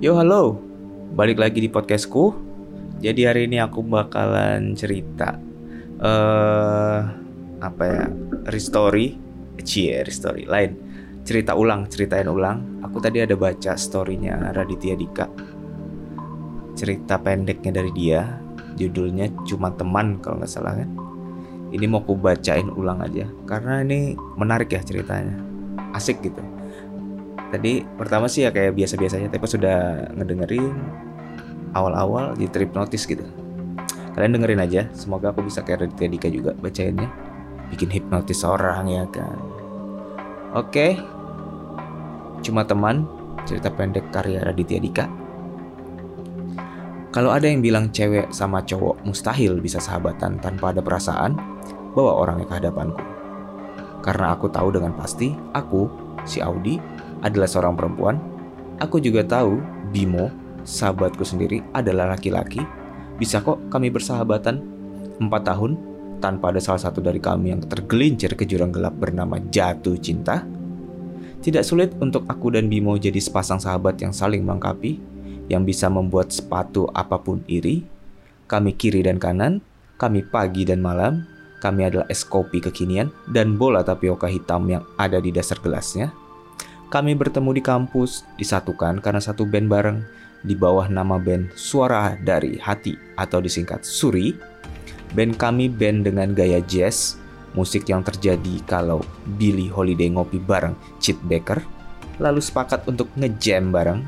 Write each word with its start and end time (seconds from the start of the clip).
Yo 0.00 0.16
halo, 0.16 0.56
balik 1.12 1.36
lagi 1.36 1.60
di 1.60 1.68
podcastku. 1.68 2.32
Jadi 3.04 3.28
hari 3.28 3.44
ini 3.44 3.60
aku 3.60 3.84
bakalan 3.84 4.72
cerita 4.72 5.36
eh 6.00 7.00
apa 7.60 7.84
ya, 7.84 8.08
restory, 8.48 9.20
cie 9.60 10.00
restory 10.00 10.48
lain. 10.48 10.72
Cerita 11.20 11.52
ulang, 11.52 11.84
ceritain 11.92 12.32
ulang. 12.32 12.80
Aku 12.80 12.96
tadi 12.96 13.20
ada 13.20 13.36
baca 13.36 13.76
storynya 13.76 14.56
Raditya 14.56 14.96
Dika. 14.96 15.28
Cerita 16.72 17.20
pendeknya 17.20 17.84
dari 17.84 17.92
dia, 17.92 18.40
judulnya 18.80 19.28
cuma 19.44 19.68
teman 19.76 20.16
kalau 20.24 20.40
nggak 20.40 20.48
salah 20.48 20.80
kan. 20.80 20.88
Ini 21.76 21.84
mau 21.84 22.00
aku 22.00 22.16
bacain 22.16 22.72
ulang 22.72 23.04
aja 23.04 23.28
karena 23.44 23.84
ini 23.84 24.16
menarik 24.16 24.72
ya 24.72 24.80
ceritanya, 24.80 25.36
asik 25.92 26.24
gitu 26.24 26.40
tadi 27.50 27.82
pertama 27.84 28.30
sih 28.30 28.46
ya 28.46 28.54
kayak 28.54 28.78
biasa-biasanya 28.78 29.28
tapi 29.28 29.46
sudah 29.50 30.08
ngedengerin 30.14 30.74
awal-awal 31.74 32.34
di 32.38 32.46
trip 32.46 32.72
notice 32.74 33.04
gitu. 33.06 33.26
Kalian 34.14 34.38
dengerin 34.38 34.62
aja 34.62 34.86
semoga 34.94 35.30
aku 35.30 35.46
bisa 35.46 35.62
kayak 35.62 35.86
Raditya 35.86 36.08
Dika 36.10 36.28
juga 36.30 36.50
bacainnya. 36.56 37.10
Bikin 37.70 37.90
hipnotis 37.90 38.42
orang 38.42 38.90
ya 38.90 39.04
kan. 39.10 39.38
Oke. 40.58 40.98
Cuma 42.42 42.66
teman 42.66 43.06
cerita 43.46 43.70
pendek 43.70 44.10
karya 44.10 44.42
Raditya 44.42 44.82
Dika. 44.82 45.06
Kalau 47.10 47.34
ada 47.34 47.50
yang 47.50 47.58
bilang 47.58 47.90
cewek 47.90 48.30
sama 48.30 48.62
cowok 48.62 49.02
mustahil 49.02 49.58
bisa 49.58 49.82
sahabatan 49.82 50.38
tanpa 50.38 50.70
ada 50.70 50.78
perasaan, 50.78 51.34
bawa 51.90 52.22
orangnya 52.22 52.46
ke 52.46 52.54
hadapanku. 52.62 53.02
Karena 53.98 54.38
aku 54.38 54.46
tahu 54.46 54.70
dengan 54.70 54.94
pasti, 54.94 55.34
aku, 55.50 55.90
si 56.22 56.38
Audi, 56.38 56.78
adalah 57.20 57.48
seorang 57.48 57.76
perempuan, 57.76 58.16
aku 58.80 59.00
juga 59.00 59.24
tahu 59.24 59.60
Bimo, 59.90 60.30
sahabatku 60.62 61.26
sendiri, 61.26 61.64
adalah 61.74 62.14
laki-laki. 62.14 62.62
Bisa 63.18 63.44
kok 63.44 63.68
kami 63.68 63.92
bersahabatan 63.92 64.62
4 65.20 65.28
tahun 65.28 65.72
tanpa 66.20 66.52
ada 66.52 66.60
salah 66.60 66.80
satu 66.80 67.00
dari 67.00 67.18
kami 67.18 67.52
yang 67.52 67.60
tergelincir 67.64 68.36
ke 68.36 68.44
jurang 68.44 68.70
gelap 68.70 68.96
bernama 68.96 69.40
jatuh 69.50 69.96
cinta. 69.96 70.44
Tidak 71.40 71.64
sulit 71.64 71.96
untuk 72.00 72.28
aku 72.28 72.52
dan 72.52 72.68
Bimo 72.68 72.96
jadi 73.00 73.16
sepasang 73.16 73.60
sahabat 73.60 73.96
yang 74.04 74.12
saling 74.12 74.44
melengkapi, 74.44 75.00
yang 75.48 75.64
bisa 75.64 75.88
membuat 75.88 76.30
sepatu 76.30 76.86
apa 76.92 77.16
pun 77.16 77.40
iri. 77.48 77.82
Kami 78.44 78.76
kiri 78.76 79.00
dan 79.00 79.16
kanan, 79.16 79.64
kami 79.96 80.20
pagi 80.28 80.68
dan 80.68 80.84
malam, 80.84 81.24
kami 81.64 81.88
adalah 81.88 82.08
es 82.08 82.24
kopi 82.24 82.60
kekinian 82.60 83.12
dan 83.32 83.56
bola 83.56 83.84
tapioka 83.84 84.28
hitam 84.28 84.68
yang 84.68 84.84
ada 84.96 85.20
di 85.20 85.32
dasar 85.32 85.60
gelasnya. 85.60 86.12
Kami 86.90 87.14
bertemu 87.14 87.54
di 87.54 87.62
kampus, 87.62 88.26
disatukan 88.34 88.98
karena 88.98 89.22
satu 89.22 89.46
band 89.46 89.70
bareng 89.70 90.02
di 90.42 90.58
bawah 90.58 90.90
nama 90.90 91.22
band 91.22 91.54
Suara 91.54 92.18
dari 92.18 92.58
Hati 92.58 92.98
atau 93.14 93.38
disingkat 93.38 93.86
Suri. 93.86 94.34
Band 95.14 95.38
kami 95.38 95.70
band 95.70 96.10
dengan 96.10 96.34
gaya 96.34 96.58
jazz, 96.66 97.14
musik 97.54 97.86
yang 97.86 98.02
terjadi 98.02 98.58
kalau 98.66 99.06
Billy 99.38 99.70
Holiday 99.70 100.10
ngopi 100.10 100.42
bareng 100.42 100.74
Chet 100.98 101.14
Baker, 101.22 101.62
lalu 102.18 102.42
sepakat 102.42 102.82
untuk 102.90 103.06
ngejam 103.14 103.70
bareng. 103.70 104.02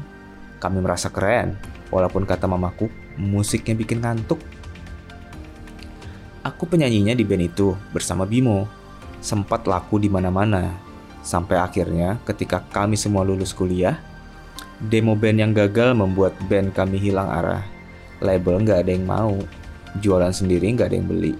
Kami 0.58 0.82
merasa 0.82 1.06
keren, 1.06 1.54
walaupun 1.94 2.26
kata 2.26 2.50
mamaku, 2.50 2.90
musiknya 3.14 3.78
bikin 3.78 4.02
ngantuk. 4.02 4.42
Aku 6.42 6.66
penyanyinya 6.66 7.14
di 7.14 7.22
band 7.22 7.46
itu 7.46 7.78
bersama 7.94 8.26
Bimo. 8.26 8.66
Sempat 9.22 9.70
laku 9.70 10.02
di 10.02 10.10
mana-mana, 10.10 10.90
Sampai 11.22 11.58
akhirnya 11.58 12.18
ketika 12.26 12.66
kami 12.74 12.98
semua 12.98 13.22
lulus 13.22 13.54
kuliah, 13.54 14.02
demo 14.82 15.14
band 15.14 15.38
yang 15.38 15.52
gagal 15.54 15.94
membuat 15.94 16.34
band 16.50 16.74
kami 16.74 16.98
hilang 16.98 17.30
arah. 17.30 17.62
Label 18.18 18.62
nggak 18.62 18.86
ada 18.86 18.90
yang 18.90 19.06
mau, 19.06 19.38
jualan 20.02 20.34
sendiri 20.34 20.66
nggak 20.74 20.90
ada 20.90 20.96
yang 20.98 21.08
beli. 21.10 21.34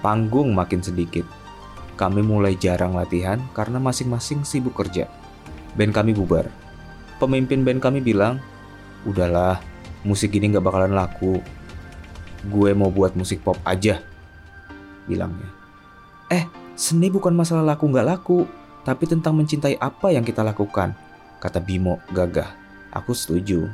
Panggung 0.00 0.56
makin 0.56 0.80
sedikit. 0.80 1.28
Kami 2.00 2.24
mulai 2.24 2.56
jarang 2.56 2.96
latihan 2.96 3.36
karena 3.52 3.76
masing-masing 3.76 4.40
sibuk 4.48 4.72
kerja. 4.72 5.04
Band 5.76 5.92
kami 5.92 6.16
bubar. 6.16 6.48
Pemimpin 7.20 7.60
band 7.60 7.84
kami 7.84 8.00
bilang, 8.00 8.40
udahlah, 9.04 9.60
musik 10.00 10.32
ini 10.32 10.48
nggak 10.48 10.64
bakalan 10.64 10.96
laku. 10.96 11.44
Gue 12.48 12.72
mau 12.72 12.88
buat 12.88 13.12
musik 13.12 13.44
pop 13.44 13.60
aja, 13.68 14.00
bilangnya. 15.04 15.44
Eh, 16.32 16.48
seni 16.72 17.12
bukan 17.12 17.36
masalah 17.36 17.76
laku 17.76 17.92
nggak 17.92 18.08
laku, 18.08 18.48
tapi 18.90 19.06
tentang 19.06 19.38
mencintai 19.38 19.78
apa 19.78 20.10
yang 20.10 20.26
kita 20.26 20.42
lakukan, 20.42 20.98
kata 21.38 21.62
Bimo 21.62 22.02
gagah. 22.10 22.58
Aku 22.90 23.14
setuju. 23.14 23.70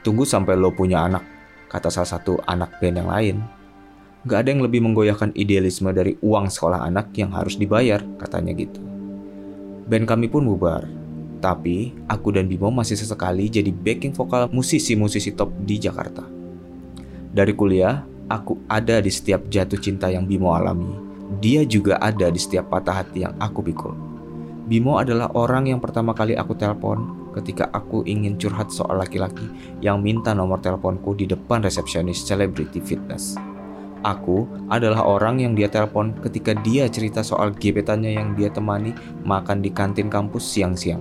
Tunggu 0.00 0.24
sampai 0.24 0.56
lo 0.56 0.72
punya 0.72 1.04
anak, 1.04 1.20
kata 1.68 1.92
salah 1.92 2.08
satu 2.08 2.40
anak 2.48 2.80
band 2.80 3.04
yang 3.04 3.10
lain. 3.12 3.36
Gak 4.24 4.48
ada 4.48 4.56
yang 4.56 4.64
lebih 4.64 4.80
menggoyahkan 4.80 5.36
idealisme 5.36 5.92
dari 5.92 6.16
uang 6.24 6.48
sekolah 6.48 6.88
anak 6.88 7.12
yang 7.20 7.36
harus 7.36 7.60
dibayar, 7.60 8.00
katanya 8.16 8.56
gitu. 8.56 8.80
Band 9.84 10.08
kami 10.08 10.32
pun 10.32 10.48
bubar. 10.48 10.88
Tapi, 11.44 11.92
aku 12.08 12.32
dan 12.32 12.48
Bimo 12.48 12.72
masih 12.72 12.96
sesekali 12.96 13.52
jadi 13.52 13.68
backing 13.68 14.16
vokal 14.16 14.48
musisi-musisi 14.48 15.36
top 15.36 15.52
di 15.68 15.76
Jakarta. 15.76 16.24
Dari 17.28 17.52
kuliah, 17.52 18.00
aku 18.32 18.56
ada 18.72 19.04
di 19.04 19.12
setiap 19.12 19.44
jatuh 19.52 19.76
cinta 19.76 20.08
yang 20.08 20.24
Bimo 20.24 20.56
alami 20.56 21.04
dia 21.40 21.64
juga 21.64 21.96
ada 21.98 22.28
di 22.28 22.40
setiap 22.40 22.68
patah 22.68 23.02
hati 23.02 23.24
yang 23.24 23.34
aku 23.40 23.64
pikul. 23.64 24.13
Bimo 24.64 24.96
adalah 24.96 25.28
orang 25.36 25.68
yang 25.68 25.76
pertama 25.76 26.16
kali 26.16 26.32
aku 26.40 26.56
telepon 26.56 27.28
ketika 27.36 27.68
aku 27.68 28.00
ingin 28.08 28.40
curhat 28.40 28.72
soal 28.72 28.96
laki-laki 28.96 29.44
yang 29.84 30.00
minta 30.00 30.32
nomor 30.32 30.56
teleponku 30.64 31.12
di 31.12 31.28
depan 31.28 31.60
resepsionis 31.60 32.24
Celebrity 32.24 32.80
Fitness. 32.80 33.36
Aku 34.04 34.48
adalah 34.72 35.04
orang 35.04 35.44
yang 35.44 35.52
dia 35.52 35.68
telepon 35.68 36.16
ketika 36.24 36.56
dia 36.64 36.88
cerita 36.88 37.20
soal 37.20 37.52
gebetannya 37.52 38.16
yang 38.16 38.32
dia 38.32 38.48
temani 38.48 38.96
makan 39.24 39.60
di 39.60 39.68
kantin 39.68 40.08
kampus 40.08 40.44
siang-siang. 40.44 41.00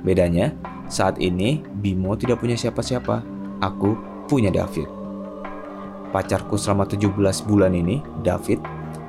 Bedanya, 0.00 0.56
saat 0.88 1.20
ini 1.20 1.60
Bimo 1.84 2.16
tidak 2.16 2.40
punya 2.40 2.56
siapa-siapa. 2.56 3.20
Aku 3.60 3.96
punya 4.24 4.48
David. 4.48 4.88
Pacarku 6.12 6.56
selama 6.56 6.88
17 6.88 7.12
bulan 7.44 7.72
ini, 7.76 8.00
David, 8.24 8.60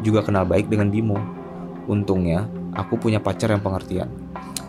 juga 0.03 0.23
kenal 0.23 0.43
baik 0.47 0.71
dengan 0.71 0.87
Bimo. 0.87 1.19
Untungnya, 1.91 2.47
aku 2.77 2.97
punya 2.97 3.21
pacar 3.21 3.53
yang 3.53 3.61
pengertian. 3.61 4.09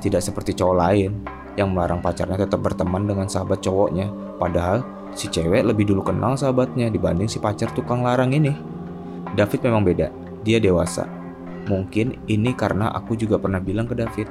Tidak 0.00 0.20
seperti 0.20 0.52
cowok 0.56 0.76
lain 0.76 1.10
yang 1.56 1.72
melarang 1.72 2.02
pacarnya 2.02 2.44
tetap 2.44 2.60
berteman 2.60 3.08
dengan 3.08 3.26
sahabat 3.30 3.62
cowoknya. 3.64 4.10
Padahal, 4.36 4.84
si 5.14 5.30
cewek 5.30 5.64
lebih 5.64 5.88
dulu 5.88 6.04
kenal 6.04 6.34
sahabatnya 6.34 6.90
dibanding 6.90 7.30
si 7.30 7.38
pacar 7.40 7.70
tukang 7.72 8.02
larang 8.04 8.34
ini. 8.34 8.52
David 9.34 9.66
memang 9.66 9.82
beda, 9.82 10.12
dia 10.44 10.58
dewasa. 10.60 11.08
Mungkin 11.64 12.20
ini 12.28 12.52
karena 12.52 12.92
aku 12.92 13.16
juga 13.16 13.40
pernah 13.40 13.58
bilang 13.58 13.88
ke 13.88 13.96
David, 13.96 14.28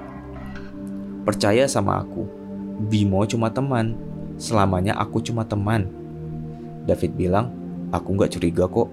percaya 1.25 1.65
sama 1.65 1.97
aku, 1.97 2.29
Bimo 2.87 3.25
cuma 3.25 3.49
teman, 3.49 3.97
selamanya 4.37 4.93
aku 5.01 5.17
cuma 5.25 5.41
teman. 5.41 5.89
David 6.85 7.17
bilang, 7.17 7.49
aku 7.89 8.13
nggak 8.13 8.37
curiga 8.37 8.69
kok 8.69 8.91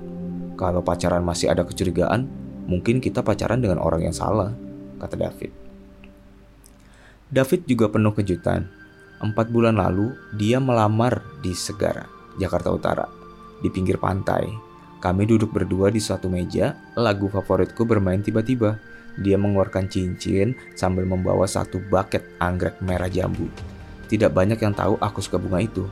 kalau 0.57 0.81
pacaran 0.85 1.25
masih 1.25 1.53
ada 1.53 1.65
kecurigaan, 1.65 2.29
mungkin 2.69 3.01
kita 3.01 3.21
pacaran 3.21 3.61
dengan 3.61 3.81
orang 3.81 4.09
yang 4.09 4.17
salah, 4.17 4.53
kata 5.01 5.17
David. 5.17 5.51
David 7.33 7.65
juga 7.65 7.89
penuh 7.89 8.13
kejutan. 8.13 8.69
Empat 9.21 9.49
bulan 9.49 9.81
lalu, 9.81 10.13
dia 10.37 10.61
melamar 10.61 11.25
di 11.41 11.57
Segara, 11.57 12.05
Jakarta 12.37 12.69
Utara, 12.73 13.07
di 13.65 13.69
pinggir 13.73 13.97
pantai. 13.97 14.49
Kami 15.01 15.25
duduk 15.25 15.53
berdua 15.57 15.89
di 15.89 16.01
suatu 16.01 16.29
meja, 16.29 16.77
lagu 16.93 17.33
favoritku 17.33 17.89
bermain 17.89 18.21
tiba-tiba. 18.21 18.77
Dia 19.21 19.41
mengeluarkan 19.41 19.89
cincin 19.89 20.57
sambil 20.77 21.09
membawa 21.09 21.49
satu 21.49 21.81
bucket 21.89 22.25
anggrek 22.41 22.81
merah 22.85 23.09
jambu. 23.09 23.49
Tidak 24.09 24.33
banyak 24.33 24.61
yang 24.61 24.75
tahu 24.75 24.99
aku 24.99 25.23
suka 25.23 25.39
bunga 25.39 25.63
itu. 25.63 25.85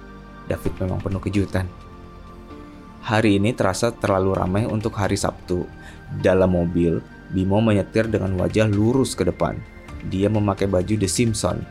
David 0.48 0.74
memang 0.80 0.98
penuh 0.98 1.22
kejutan. 1.22 1.68
Hari 3.04 3.40
ini 3.40 3.54
terasa 3.54 3.94
terlalu 3.94 4.36
ramai 4.36 4.64
untuk 4.66 4.96
hari 4.96 5.16
Sabtu. 5.16 5.64
Dalam 6.24 6.52
mobil, 6.56 7.00
Bimo 7.32 7.60
menyetir 7.60 8.08
dengan 8.08 8.36
wajah 8.40 8.68
lurus 8.68 9.12
ke 9.12 9.24
depan. 9.26 9.58
Dia 10.08 10.32
memakai 10.32 10.64
baju 10.64 10.94
The 10.96 11.10
Simpson. 11.10 11.64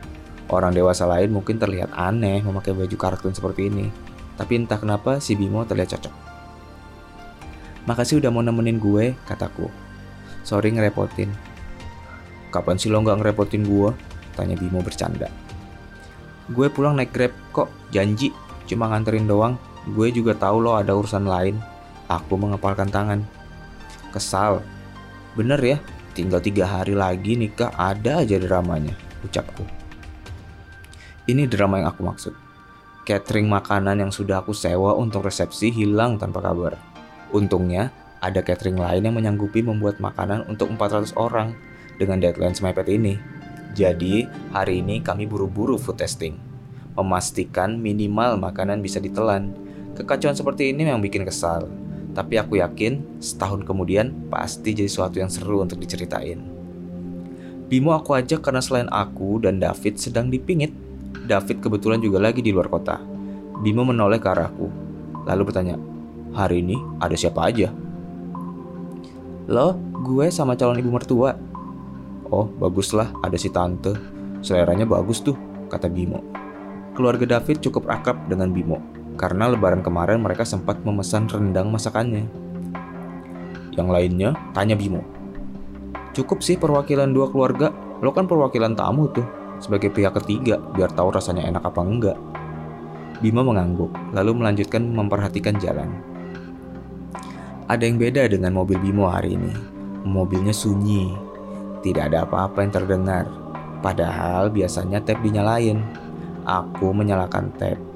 Orang 0.48 0.72
dewasa 0.72 1.04
lain 1.04 1.34
mungkin 1.34 1.60
terlihat 1.60 1.92
aneh 1.92 2.40
memakai 2.40 2.72
baju 2.72 2.96
kartun 2.96 3.34
seperti 3.34 3.68
ini. 3.68 3.90
Tapi 4.38 4.58
entah 4.58 4.78
kenapa 4.78 5.18
si 5.18 5.34
Bimo 5.34 5.66
terlihat 5.66 5.98
cocok. 5.98 6.14
Makasih 7.90 8.20
udah 8.22 8.30
mau 8.30 8.44
nemenin 8.44 8.78
gue, 8.78 9.16
kataku. 9.26 9.66
Sorry 10.46 10.70
ngerepotin. 10.72 11.32
Kapan 12.54 12.76
sih 12.78 12.88
lo 12.88 13.02
nggak 13.02 13.20
ngerepotin 13.20 13.64
gue? 13.66 13.90
Tanya 14.38 14.54
Bimo 14.54 14.80
bercanda. 14.80 15.26
Gue 16.48 16.70
pulang 16.72 16.96
naik 16.96 17.12
grab 17.12 17.34
kok, 17.52 17.68
janji. 17.92 18.32
Cuma 18.68 18.92
nganterin 18.92 19.24
doang, 19.24 19.56
Gue 19.88 20.12
juga 20.12 20.36
tahu 20.36 20.60
lo 20.60 20.76
ada 20.76 20.92
urusan 20.92 21.24
lain. 21.24 21.56
Aku 22.12 22.36
mengepalkan 22.36 22.92
tangan. 22.92 23.24
Kesal. 24.12 24.60
Bener 25.36 25.60
ya, 25.60 25.76
tinggal 26.16 26.40
tiga 26.40 26.64
hari 26.64 26.96
lagi 26.96 27.36
nikah 27.36 27.74
ada 27.76 28.24
aja 28.24 28.40
dramanya, 28.40 28.96
ucapku. 29.26 29.66
Ini 31.28 31.44
drama 31.44 31.84
yang 31.84 31.92
aku 31.92 32.00
maksud. 32.08 32.34
Catering 33.04 33.52
makanan 33.52 34.00
yang 34.00 34.12
sudah 34.12 34.40
aku 34.40 34.56
sewa 34.56 34.96
untuk 34.96 35.28
resepsi 35.28 35.68
hilang 35.68 36.16
tanpa 36.16 36.40
kabar. 36.40 36.80
Untungnya, 37.36 37.92
ada 38.24 38.40
catering 38.40 38.80
lain 38.80 39.04
yang 39.04 39.14
menyanggupi 39.16 39.60
membuat 39.60 40.00
makanan 40.00 40.48
untuk 40.48 40.72
400 40.72 41.12
orang 41.20 41.52
dengan 42.00 42.16
deadline 42.16 42.56
semepet 42.56 42.88
ini. 42.88 43.20
Jadi, 43.76 44.24
hari 44.56 44.80
ini 44.80 45.04
kami 45.04 45.28
buru-buru 45.28 45.76
food 45.76 46.00
testing. 46.00 46.40
Memastikan 46.96 47.76
minimal 47.76 48.40
makanan 48.40 48.80
bisa 48.80 48.98
ditelan. 48.98 49.52
Kekacauan 49.94 50.34
seperti 50.34 50.72
ini 50.72 50.88
memang 50.88 51.04
bikin 51.04 51.28
kesal. 51.28 51.68
Tapi 52.18 52.34
aku 52.34 52.58
yakin 52.58 53.22
setahun 53.22 53.62
kemudian 53.62 54.26
pasti 54.26 54.74
jadi 54.74 54.90
sesuatu 54.90 55.22
yang 55.22 55.30
seru 55.30 55.62
untuk 55.62 55.78
diceritain. 55.78 56.42
Bimo 57.70 57.94
aku 57.94 58.18
ajak 58.18 58.42
karena 58.42 58.58
selain 58.58 58.90
aku 58.90 59.38
dan 59.38 59.62
David 59.62 60.02
sedang 60.02 60.26
dipingit 60.26 60.74
David 61.28 61.60
kebetulan 61.60 62.00
juga 62.00 62.18
lagi 62.18 62.40
di 62.40 62.50
luar 62.50 62.72
kota. 62.72 62.96
Bimo 63.60 63.84
menoleh 63.84 64.16
ke 64.16 64.28
arahku, 64.32 64.66
lalu 65.28 65.42
bertanya, 65.44 65.76
hari 66.32 66.64
ini 66.64 66.80
ada 67.04 67.12
siapa 67.12 67.52
aja? 67.52 67.68
Lo, 69.48 69.76
gue 70.04 70.28
sama 70.32 70.56
calon 70.56 70.80
ibu 70.80 70.88
mertua. 70.88 71.36
Oh, 72.28 72.48
baguslah 72.48 73.12
ada 73.20 73.36
si 73.36 73.52
tante. 73.52 73.92
Seleranya 74.40 74.88
bagus 74.88 75.20
tuh, 75.20 75.36
kata 75.68 75.88
Bimo. 75.92 76.24
Keluarga 76.96 77.38
David 77.38 77.60
cukup 77.60 77.88
akrab 77.92 78.28
dengan 78.28 78.52
Bimo, 78.52 78.80
karena 79.18 79.50
lebaran 79.50 79.82
kemarin 79.82 80.22
mereka 80.22 80.46
sempat 80.46 80.78
memesan 80.86 81.26
rendang 81.26 81.68
masakannya. 81.74 82.30
Yang 83.74 83.88
lainnya, 83.90 84.30
tanya 84.54 84.78
Bimo. 84.78 85.02
Cukup 86.14 86.40
sih 86.40 86.54
perwakilan 86.54 87.10
dua 87.10 87.28
keluarga, 87.28 87.74
lo 87.98 88.14
kan 88.14 88.30
perwakilan 88.30 88.78
tamu 88.78 89.10
tuh 89.10 89.26
sebagai 89.58 89.90
pihak 89.90 90.14
ketiga 90.22 90.62
biar 90.72 90.94
tahu 90.94 91.10
rasanya 91.10 91.50
enak 91.50 91.66
apa 91.66 91.80
enggak. 91.82 92.18
Bima 93.18 93.42
mengangguk, 93.42 93.90
lalu 94.14 94.38
melanjutkan 94.38 94.86
memperhatikan 94.86 95.58
jalan. 95.58 95.90
Ada 97.66 97.84
yang 97.84 97.98
beda 97.98 98.30
dengan 98.30 98.54
mobil 98.54 98.78
Bimo 98.78 99.10
hari 99.10 99.34
ini. 99.34 99.52
Mobilnya 100.06 100.54
sunyi, 100.54 101.12
tidak 101.82 102.14
ada 102.14 102.24
apa-apa 102.24 102.62
yang 102.62 102.72
terdengar. 102.72 103.26
Padahal 103.82 104.50
biasanya 104.50 105.02
tap 105.02 105.22
dinyalain. 105.22 105.82
Aku 106.48 106.96
menyalakan 106.96 107.52
tap. 107.60 107.87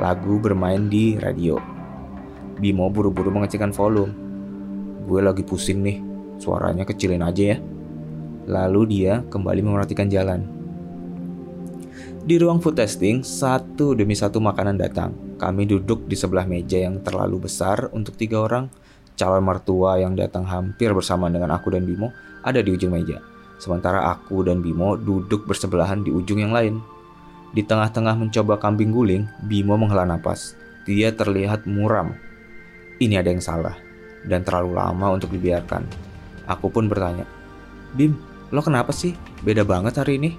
Lagu 0.00 0.40
bermain 0.40 0.88
di 0.88 1.20
radio. 1.20 1.60
Bimo 2.56 2.88
buru-buru 2.88 3.28
mengecilkan 3.28 3.68
volume. 3.68 4.08
Gue 5.04 5.20
lagi 5.20 5.44
pusing 5.44 5.84
nih, 5.84 6.00
suaranya 6.40 6.88
kecilin 6.88 7.20
aja 7.20 7.52
ya. 7.52 7.58
Lalu 8.48 8.80
dia 8.88 9.20
kembali 9.28 9.60
memperhatikan 9.60 10.08
jalan. 10.08 10.48
Di 12.24 12.40
ruang 12.40 12.64
food 12.64 12.80
testing, 12.80 13.20
satu 13.20 13.92
demi 13.92 14.16
satu 14.16 14.40
makanan 14.40 14.80
datang. 14.80 15.12
Kami 15.36 15.68
duduk 15.68 16.08
di 16.08 16.16
sebelah 16.16 16.48
meja 16.48 16.80
yang 16.80 17.04
terlalu 17.04 17.44
besar 17.44 17.92
untuk 17.92 18.16
tiga 18.16 18.40
orang. 18.40 18.72
Calon 19.20 19.44
mertua 19.44 20.00
yang 20.00 20.16
datang 20.16 20.48
hampir 20.48 20.96
bersama 20.96 21.28
dengan 21.28 21.52
aku 21.52 21.76
dan 21.76 21.84
Bimo 21.84 22.08
ada 22.40 22.64
di 22.64 22.72
ujung 22.72 22.96
meja. 22.96 23.20
Sementara 23.60 24.08
aku 24.16 24.48
dan 24.48 24.64
Bimo 24.64 24.96
duduk 24.96 25.44
bersebelahan 25.44 26.00
di 26.00 26.08
ujung 26.08 26.40
yang 26.40 26.56
lain. 26.56 26.80
Di 27.50 27.66
tengah-tengah 27.66 28.14
mencoba 28.14 28.62
kambing 28.62 28.94
guling, 28.94 29.26
Bimo 29.42 29.74
menghela 29.74 30.06
napas. 30.06 30.54
Dia 30.86 31.10
terlihat 31.10 31.66
muram. 31.66 32.14
Ini 33.02 33.18
ada 33.18 33.34
yang 33.34 33.42
salah 33.42 33.74
dan 34.28 34.46
terlalu 34.46 34.76
lama 34.76 35.16
untuk 35.18 35.32
dibiarkan. 35.34 35.82
Aku 36.46 36.70
pun 36.70 36.86
bertanya, 36.86 37.26
Bim, 37.94 38.14
lo 38.54 38.62
kenapa 38.62 38.94
sih? 38.94 39.18
Beda 39.42 39.66
banget 39.66 39.98
hari 39.98 40.22
ini. 40.22 40.30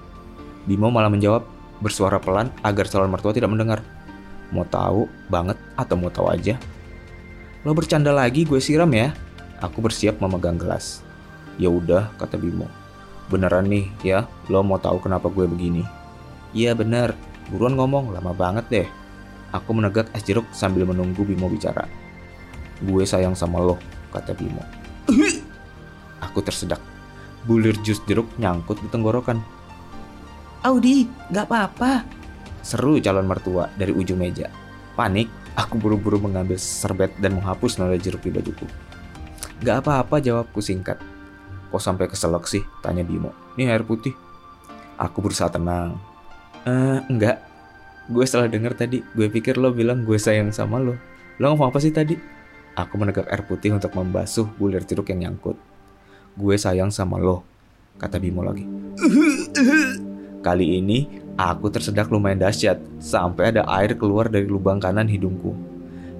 Bimo 0.64 0.88
malah 0.88 1.12
menjawab, 1.12 1.44
bersuara 1.84 2.16
pelan 2.16 2.48
agar 2.64 2.88
calon 2.88 3.12
mertua 3.12 3.36
tidak 3.36 3.52
mendengar. 3.52 3.84
Mau 4.52 4.64
tahu 4.68 5.08
banget 5.28 5.56
atau 5.76 5.96
mau 5.96 6.12
tahu 6.12 6.32
aja? 6.32 6.56
Lo 7.64 7.76
bercanda 7.76 8.12
lagi 8.12 8.48
gue 8.48 8.60
siram 8.60 8.88
ya. 8.92 9.12
Aku 9.60 9.84
bersiap 9.84 10.16
memegang 10.16 10.56
gelas. 10.56 11.04
Ya 11.60 11.68
udah, 11.68 12.08
kata 12.16 12.40
Bimo. 12.40 12.68
Beneran 13.28 13.68
nih 13.68 13.88
ya, 14.00 14.24
lo 14.48 14.64
mau 14.64 14.80
tahu 14.80 14.96
kenapa 15.00 15.28
gue 15.28 15.44
begini? 15.44 16.01
Iya 16.52 16.76
bener, 16.76 17.16
buruan 17.48 17.80
ngomong, 17.80 18.12
lama 18.12 18.36
banget 18.36 18.64
deh. 18.68 18.88
Aku 19.52 19.72
menegak 19.76 20.08
es 20.12 20.24
jeruk 20.24 20.48
sambil 20.52 20.84
menunggu 20.84 21.24
Bimo 21.24 21.48
bicara. 21.48 21.84
Gue 22.84 23.04
sayang 23.08 23.32
sama 23.32 23.60
lo, 23.60 23.76
kata 24.12 24.36
Bimo. 24.36 24.60
Aku 26.28 26.44
tersedak. 26.44 26.80
Bulir 27.48 27.74
jus 27.82 28.00
jeruk 28.04 28.28
nyangkut 28.36 28.80
di 28.80 28.88
tenggorokan. 28.88 29.40
Audi, 30.62 31.10
gak 31.34 31.50
apa-apa. 31.50 32.06
Seru 32.62 33.02
calon 33.02 33.26
mertua 33.26 33.66
dari 33.74 33.90
ujung 33.90 34.22
meja. 34.22 34.46
Panik, 34.94 35.26
aku 35.58 35.74
buru-buru 35.74 36.22
mengambil 36.22 36.54
serbet 36.54 37.10
dan 37.18 37.34
menghapus 37.34 37.82
noda 37.82 37.98
jeruk 37.98 38.22
di 38.22 38.30
bajuku. 38.30 38.68
Gak 39.66 39.82
apa-apa 39.82 40.22
jawabku 40.22 40.62
singkat. 40.62 41.02
Kok 41.74 41.82
sampai 41.82 42.06
keselak 42.06 42.46
sih? 42.46 42.62
Tanya 42.78 43.02
Bimo. 43.02 43.34
Ini 43.58 43.74
air 43.74 43.82
putih. 43.82 44.14
Aku 45.00 45.18
berusaha 45.18 45.50
tenang. 45.50 46.11
Eh, 46.62 46.98
enggak. 47.10 47.42
Gue 48.06 48.22
salah 48.26 48.46
denger 48.46 48.78
tadi. 48.78 49.02
Gue 49.14 49.26
pikir 49.26 49.58
lo 49.58 49.74
bilang 49.74 50.06
gue 50.06 50.18
sayang 50.18 50.54
sama 50.54 50.78
lo. 50.78 50.94
Lo 51.42 51.50
ngomong 51.50 51.74
apa 51.74 51.82
sih 51.82 51.90
tadi? 51.90 52.14
Aku 52.78 52.96
menegak 52.96 53.28
air 53.28 53.42
putih 53.44 53.74
untuk 53.74 53.92
membasuh 53.92 54.48
bulir 54.56 54.86
jeruk 54.86 55.10
yang 55.10 55.28
nyangkut. 55.28 55.58
Gue 56.38 56.56
sayang 56.56 56.88
sama 56.88 57.20
lo, 57.20 57.44
kata 58.00 58.16
Bimo 58.16 58.40
lagi. 58.40 58.64
Kali 60.46 60.80
ini 60.80 61.04
aku 61.36 61.68
tersedak 61.68 62.08
lumayan 62.08 62.40
dahsyat 62.40 62.80
sampai 62.96 63.52
ada 63.52 63.68
air 63.68 63.92
keluar 63.92 64.32
dari 64.32 64.48
lubang 64.48 64.80
kanan 64.80 65.04
hidungku. 65.04 65.52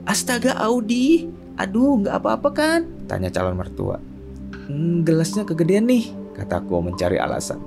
Astaga 0.05 0.59
Audi, 0.61 1.31
aduh 1.57 2.05
nggak 2.05 2.21
apa-apa 2.21 2.49
kan? 2.53 2.81
Tanya 3.09 3.33
calon 3.33 3.57
mertua. 3.57 3.97
Hmm, 4.69 5.01
gelasnya 5.07 5.49
kegedean 5.49 5.89
nih, 5.89 6.13
kataku 6.37 6.85
mencari 6.85 7.17
alasan. 7.17 7.63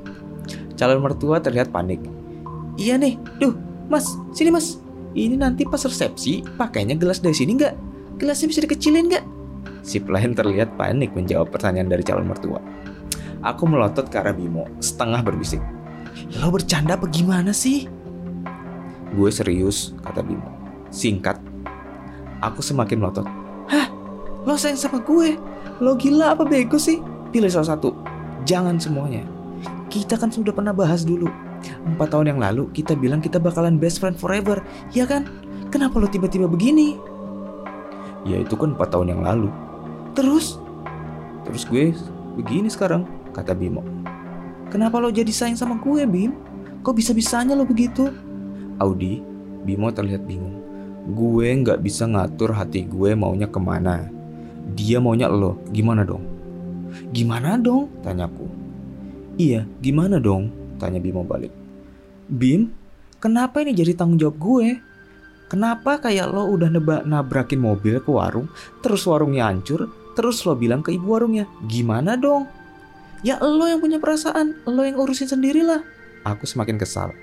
Calon 0.77 1.01
mertua 1.01 1.41
terlihat 1.41 1.73
panik. 1.73 2.14
Iya 2.75 2.99
nih, 2.99 3.15
duh, 3.39 3.55
mas, 3.87 4.19
sini 4.35 4.51
mas. 4.51 4.79
Ini 5.15 5.39
nanti 5.39 5.63
pas 5.63 5.79
resepsi 5.79 6.43
pakainya 6.59 6.99
gelas 6.99 7.23
dari 7.23 7.31
sini 7.31 7.55
nggak? 7.55 7.75
Gelasnya 8.19 8.51
bisa 8.51 8.59
dikecilin 8.67 9.07
nggak? 9.07 9.25
Si 9.79 10.03
pelayan 10.03 10.35
terlihat 10.35 10.75
panik 10.75 11.15
menjawab 11.15 11.55
pertanyaan 11.55 11.87
dari 11.87 12.03
calon 12.03 12.27
mertua. 12.27 12.59
Aku 13.45 13.63
melotot 13.63 14.11
ke 14.11 14.17
arah 14.19 14.35
Bimo, 14.35 14.67
setengah 14.83 15.23
berbisik. 15.23 15.63
Lo 16.41 16.51
bercanda 16.51 16.99
apa 16.99 17.07
gimana 17.07 17.55
sih? 17.55 17.87
Gue 19.15 19.31
serius, 19.31 19.95
kata 20.03 20.19
Bimo. 20.19 20.51
Singkat, 20.91 21.39
aku 22.43 22.59
semakin 22.59 22.99
melotot. 22.99 23.27
Hah? 23.71 23.87
Lo 24.43 24.59
sayang 24.59 24.81
sama 24.81 24.99
gue? 24.99 25.39
Lo 25.79 25.95
gila 25.95 26.35
apa 26.35 26.43
bego 26.43 26.75
sih? 26.75 26.99
Pilih 27.31 27.47
salah 27.47 27.77
satu. 27.77 27.95
Jangan 28.43 28.81
semuanya. 28.81 29.23
Kita 29.87 30.19
kan 30.19 30.27
sudah 30.27 30.51
pernah 30.51 30.75
bahas 30.75 31.07
dulu. 31.07 31.31
Empat 31.85 32.13
tahun 32.13 32.35
yang 32.35 32.39
lalu 32.41 32.69
kita 32.73 32.93
bilang 32.97 33.21
kita 33.21 33.41
bakalan 33.41 33.77
best 33.79 34.01
friend 34.03 34.17
forever, 34.17 34.61
ya 34.91 35.05
kan? 35.05 35.25
Kenapa 35.69 35.99
lo 35.99 36.07
tiba-tiba 36.07 36.45
begini? 36.45 36.95
Ya 38.25 38.41
itu 38.41 38.57
kan 38.57 38.73
empat 38.73 38.93
tahun 38.93 39.13
yang 39.17 39.21
lalu. 39.21 39.49
Terus? 40.17 40.57
Terus 41.45 41.63
gue 41.69 41.93
begini 42.39 42.71
sekarang, 42.71 43.05
kata 43.35 43.53
Bimo. 43.53 43.85
Kenapa 44.73 44.97
lo 44.97 45.13
jadi 45.13 45.29
sayang 45.29 45.59
sama 45.59 45.77
gue, 45.77 46.03
Bim? 46.09 46.33
Kok 46.81 46.95
bisa-bisanya 46.97 47.53
lo 47.53 47.69
begitu? 47.69 48.09
Audi, 48.81 49.21
Bimo 49.61 49.93
terlihat 49.93 50.25
bingung. 50.25 50.57
Gue 51.05 51.53
nggak 51.53 51.85
bisa 51.85 52.09
ngatur 52.09 52.49
hati 52.57 52.81
gue 52.89 53.13
maunya 53.13 53.45
ke 53.45 53.61
mana. 53.61 54.09
Dia 54.73 54.97
maunya 54.97 55.29
lo, 55.29 55.61
gimana 55.69 56.01
dong? 56.01 56.25
Gimana 57.13 57.61
dong? 57.61 57.93
Tanyaku. 58.01 58.49
Iya, 59.37 59.69
gimana 59.85 60.17
dong? 60.17 60.49
Tanya 60.77 60.99
Bimo 60.99 61.23
balik. 61.23 61.51
Bim, 62.25 62.73
kenapa 63.21 63.61
ini 63.61 63.71
jadi 63.71 63.93
tanggung 63.93 64.17
jawab 64.17 64.37
gue? 64.41 64.67
Kenapa 65.45 66.01
kayak 66.01 66.33
lo 66.33 66.49
udah 66.49 66.73
nebak 66.73 67.05
nabrakin 67.05 67.61
mobil 67.61 68.01
ke 68.01 68.09
warung, 68.09 68.49
terus 68.81 69.05
warungnya 69.05 69.45
hancur, 69.45 69.93
terus 70.17 70.41
lo 70.41 70.57
bilang 70.57 70.81
ke 70.81 70.89
ibu 70.89 71.05
warungnya, 71.05 71.45
gimana 71.69 72.17
dong? 72.17 72.49
Ya 73.21 73.37
lo 73.37 73.69
yang 73.69 73.77
punya 73.77 74.01
perasaan, 74.01 74.57
lo 74.65 74.81
yang 74.81 74.97
urusin 74.97 75.29
sendirilah. 75.29 75.85
Aku 76.25 76.49
semakin 76.49 76.81
kesal. 76.81 77.13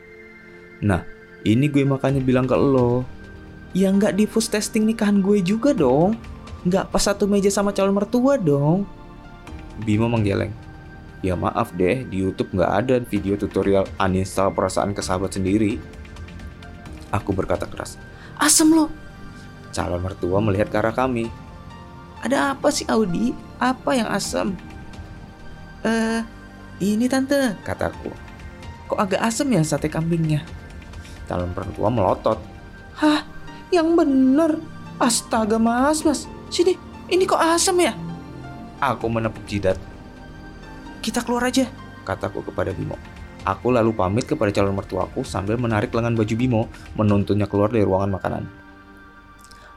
Nah, 0.79 1.03
ini 1.43 1.67
gue 1.67 1.83
makanya 1.83 2.23
bilang 2.23 2.47
ke 2.47 2.55
lo. 2.55 3.03
Ya 3.75 3.91
nggak 3.91 4.15
di 4.15 4.31
post 4.31 4.55
testing 4.55 4.87
nikahan 4.87 5.19
gue 5.19 5.43
juga 5.43 5.75
dong. 5.75 6.15
Nggak 6.63 6.95
pas 6.95 7.03
satu 7.03 7.27
meja 7.27 7.51
sama 7.51 7.75
calon 7.75 7.95
mertua 7.95 8.39
dong. 8.39 8.87
Bimo 9.83 10.07
menggeleng. 10.07 10.55
Ya 11.23 11.39
maaf 11.39 11.71
deh, 11.79 12.03
di 12.03 12.19
Youtube 12.19 12.51
nggak 12.51 12.73
ada 12.83 12.95
video 13.07 13.39
tutorial 13.39 13.87
uninstall 13.95 14.51
perasaan 14.51 14.91
ke 14.91 14.99
sahabat 15.07 15.39
sendiri. 15.39 15.79
Aku 17.15 17.31
berkata 17.31 17.63
keras. 17.71 17.95
Asem 18.43 18.75
lo. 18.75 18.91
Calon 19.71 20.03
mertua 20.03 20.43
melihat 20.43 20.67
ke 20.67 20.77
arah 20.83 20.91
kami. 20.91 21.31
Ada 22.27 22.59
apa 22.59 22.75
sih 22.75 22.83
Audi? 22.91 23.31
Apa 23.63 23.95
yang 23.95 24.11
asem? 24.11 24.51
Eh, 25.87 26.27
ini 26.83 27.07
tante, 27.07 27.55
kataku. 27.63 28.11
Kok 28.91 28.99
agak 28.99 29.23
asem 29.23 29.47
ya 29.55 29.63
sate 29.63 29.87
kambingnya? 29.87 30.43
Calon 31.31 31.55
mertua 31.55 31.87
melotot. 31.87 32.43
Hah? 32.99 33.23
Yang 33.71 33.89
bener? 33.95 34.53
Astaga 34.99 35.55
mas, 35.55 36.03
mas. 36.03 36.27
Sini, 36.51 36.75
ini 37.07 37.31
kok 37.31 37.39
asam 37.39 37.79
ya? 37.79 37.95
Aku 38.83 39.07
menepuk 39.07 39.47
jidat. 39.47 39.79
Kita 41.03 41.19
keluar 41.27 41.51
aja, 41.51 41.67
kataku 42.07 42.47
kepada 42.47 42.71
Bimo. 42.71 42.95
Aku 43.43 43.75
lalu 43.75 43.91
pamit 43.91 44.23
kepada 44.23 44.55
calon 44.55 44.79
mertuaku 44.79 45.27
sambil 45.27 45.59
menarik 45.59 45.91
lengan 45.91 46.15
baju 46.15 46.35
Bimo, 46.39 46.63
menuntunnya 46.95 47.51
keluar 47.51 47.75
dari 47.75 47.83
ruangan 47.83 48.15
makanan. 48.15 48.47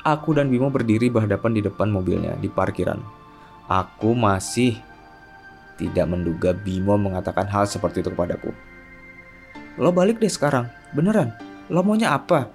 Aku 0.06 0.38
dan 0.38 0.54
Bimo 0.54 0.70
berdiri 0.70 1.10
berhadapan 1.10 1.58
di 1.58 1.66
depan 1.66 1.90
mobilnya 1.90 2.38
di 2.38 2.46
parkiran. 2.46 3.02
Aku 3.66 4.14
masih 4.14 4.78
tidak 5.82 6.06
menduga 6.06 6.54
Bimo 6.54 6.94
mengatakan 6.94 7.50
hal 7.50 7.66
seperti 7.66 8.06
itu 8.06 8.14
kepadaku. 8.14 8.54
Lo 9.82 9.90
balik 9.90 10.22
deh 10.22 10.30
sekarang, 10.30 10.70
beneran. 10.94 11.34
Lo 11.74 11.82
maunya 11.82 12.14
apa? 12.14 12.54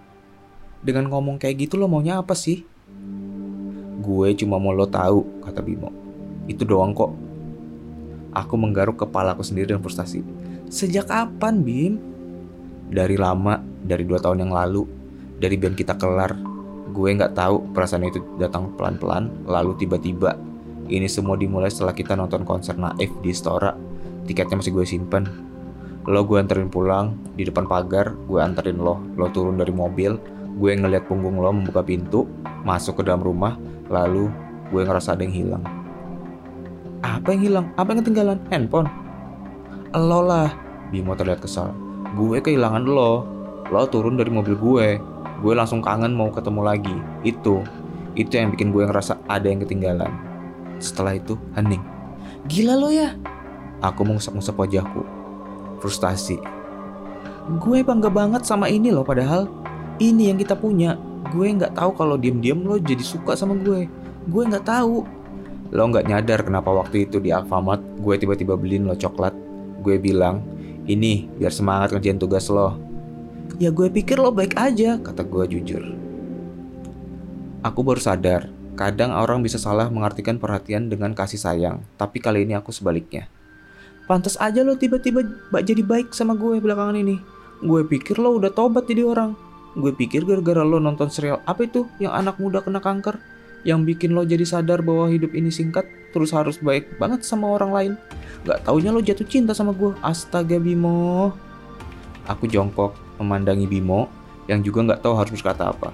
Dengan 0.78 1.10
ngomong 1.10 1.42
kayak 1.42 1.66
gitu 1.66 1.74
lo 1.74 1.90
maunya 1.90 2.22
apa 2.22 2.38
sih? 2.38 2.62
Gue 3.98 4.30
cuma 4.38 4.62
mau 4.62 4.70
lo 4.70 4.86
tahu, 4.86 5.42
kata 5.42 5.58
Bimo. 5.58 5.90
Itu 6.46 6.62
doang 6.62 6.94
kok. 6.94 7.29
Aku 8.30 8.54
menggaruk 8.54 9.02
kepalaku 9.02 9.42
sendiri 9.42 9.74
dengan 9.74 9.82
frustasi. 9.82 10.22
Sejak 10.70 11.10
kapan, 11.10 11.66
Bim? 11.66 11.98
Dari 12.90 13.18
lama, 13.18 13.58
dari 13.82 14.06
dua 14.06 14.22
tahun 14.22 14.46
yang 14.46 14.52
lalu, 14.54 14.86
dari 15.38 15.58
band 15.58 15.74
kita 15.74 15.98
kelar. 15.98 16.34
Gue 16.90 17.14
nggak 17.14 17.38
tahu 17.38 17.70
perasaan 17.70 18.06
itu 18.06 18.22
datang 18.38 18.74
pelan-pelan, 18.74 19.46
lalu 19.46 19.78
tiba-tiba. 19.78 20.34
Ini 20.90 21.06
semua 21.06 21.38
dimulai 21.38 21.70
setelah 21.70 21.94
kita 21.94 22.18
nonton 22.18 22.42
konser 22.42 22.74
Naif 22.74 23.14
di 23.22 23.30
Stora. 23.30 23.74
Tiketnya 24.26 24.58
masih 24.58 24.74
gue 24.74 24.86
simpen. 24.86 25.26
Lo 26.06 26.26
gue 26.26 26.42
anterin 26.42 26.66
pulang, 26.66 27.14
di 27.38 27.46
depan 27.46 27.70
pagar, 27.70 28.14
gue 28.26 28.42
anterin 28.42 28.82
lo. 28.82 28.98
Lo 29.14 29.30
turun 29.30 29.58
dari 29.58 29.70
mobil, 29.70 30.18
gue 30.58 30.70
ngeliat 30.74 31.06
punggung 31.06 31.38
lo 31.38 31.54
membuka 31.54 31.86
pintu, 31.86 32.26
masuk 32.66 32.98
ke 32.98 33.02
dalam 33.06 33.22
rumah, 33.22 33.54
lalu 33.86 34.26
gue 34.74 34.82
ngerasa 34.82 35.14
ada 35.14 35.22
yang 35.22 35.34
hilang. 35.34 35.79
Apa 37.00 37.32
yang 37.32 37.42
hilang? 37.42 37.66
Apa 37.80 37.92
yang 37.92 38.00
ketinggalan? 38.04 38.38
Handphone. 38.52 38.88
Lo 39.96 40.22
lah, 40.22 40.52
Bimo 40.90 41.14
terlihat 41.14 41.40
kesal. 41.40 41.70
Gue 42.18 42.42
kehilangan 42.42 42.82
lo. 42.82 43.22
Lo 43.70 43.86
turun 43.86 44.18
dari 44.18 44.28
mobil 44.28 44.58
gue. 44.58 44.98
Gue 45.40 45.52
langsung 45.54 45.78
kangen 45.80 46.12
mau 46.12 46.28
ketemu 46.34 46.60
lagi. 46.66 46.96
Itu. 47.22 47.62
Itu 48.18 48.34
yang 48.34 48.50
bikin 48.50 48.74
gue 48.74 48.84
ngerasa 48.90 49.22
ada 49.30 49.46
yang 49.46 49.62
ketinggalan. 49.62 50.10
Setelah 50.82 51.14
itu, 51.14 51.38
hening. 51.54 51.80
Gila 52.50 52.74
lo 52.74 52.90
ya? 52.90 53.14
Aku 53.80 54.02
mengusap-ngusap 54.02 54.58
wajahku. 54.58 55.06
Frustasi. 55.78 56.42
Gue 57.62 57.86
bangga 57.86 58.10
banget 58.10 58.42
sama 58.42 58.66
ini 58.66 58.90
loh 58.90 59.06
padahal. 59.06 59.46
Ini 60.02 60.34
yang 60.34 60.38
kita 60.42 60.58
punya. 60.58 60.98
Gue 61.30 61.54
nggak 61.54 61.78
tahu 61.78 61.94
kalau 61.94 62.18
diem-diem 62.18 62.58
lo 62.66 62.76
jadi 62.82 63.00
suka 63.00 63.38
sama 63.38 63.54
gue. 63.54 63.86
Gue 64.26 64.42
nggak 64.42 64.66
tahu. 64.66 65.06
Lo 65.70 65.86
nggak 65.86 66.06
nyadar 66.10 66.42
kenapa 66.42 66.74
waktu 66.74 67.06
itu 67.06 67.22
di 67.22 67.30
Alfamart 67.30 67.82
gue 68.02 68.14
tiba-tiba 68.18 68.58
beliin 68.58 68.90
lo 68.90 68.98
coklat 68.98 69.50
Gue 69.80 69.96
bilang, 69.96 70.44
ini 70.84 71.24
biar 71.40 71.48
semangat 71.48 71.96
ngerjain 71.96 72.20
tugas 72.20 72.52
lo. 72.52 72.76
Ya 73.56 73.72
gue 73.72 73.88
pikir 73.88 74.20
lo 74.20 74.28
baik 74.28 74.52
aja, 74.60 75.00
kata 75.00 75.24
gue 75.24 75.56
jujur. 75.56 75.96
Aku 77.64 77.80
baru 77.80 77.96
sadar, 77.96 78.52
kadang 78.76 79.16
orang 79.16 79.40
bisa 79.40 79.56
salah 79.56 79.88
mengartikan 79.88 80.36
perhatian 80.36 80.92
dengan 80.92 81.16
kasih 81.16 81.40
sayang, 81.40 81.80
tapi 81.96 82.20
kali 82.20 82.44
ini 82.44 82.52
aku 82.52 82.76
sebaliknya. 82.76 83.24
Pantas 84.04 84.36
aja 84.36 84.60
lo 84.60 84.76
tiba-tiba 84.76 85.24
jadi 85.64 85.80
baik 85.80 86.12
sama 86.12 86.36
gue 86.36 86.60
belakangan 86.60 87.00
ini. 87.00 87.16
Gue 87.64 87.84
pikir 87.88 88.20
lo 88.20 88.36
udah 88.36 88.52
tobat 88.52 88.84
jadi 88.84 89.08
orang. 89.08 89.32
Gue 89.72 89.96
pikir 89.96 90.28
gara-gara 90.28 90.60
lo 90.60 90.76
nonton 90.76 91.08
serial 91.08 91.40
apa 91.48 91.64
itu 91.64 91.88
yang 92.02 92.12
anak 92.12 92.36
muda 92.36 92.60
kena 92.60 92.84
kanker 92.84 93.16
yang 93.66 93.84
bikin 93.84 94.16
lo 94.16 94.24
jadi 94.24 94.44
sadar 94.44 94.80
bahwa 94.80 95.10
hidup 95.10 95.36
ini 95.36 95.52
singkat 95.52 95.84
terus 96.10 96.34
harus 96.34 96.58
baik 96.58 96.96
banget 96.98 97.22
sama 97.22 97.50
orang 97.50 97.70
lain. 97.70 97.92
Gak 98.48 98.64
taunya 98.64 98.90
lo 98.90 99.04
jatuh 99.04 99.26
cinta 99.28 99.52
sama 99.52 99.76
gue. 99.76 99.92
Astaga 100.00 100.56
Bimo. 100.56 101.34
Aku 102.24 102.48
jongkok 102.48 102.96
memandangi 103.20 103.68
Bimo 103.68 104.08
yang 104.48 104.64
juga 104.64 104.94
gak 104.94 105.02
tahu 105.04 105.14
harus 105.14 105.30
berkata 105.34 105.70
apa. 105.70 105.92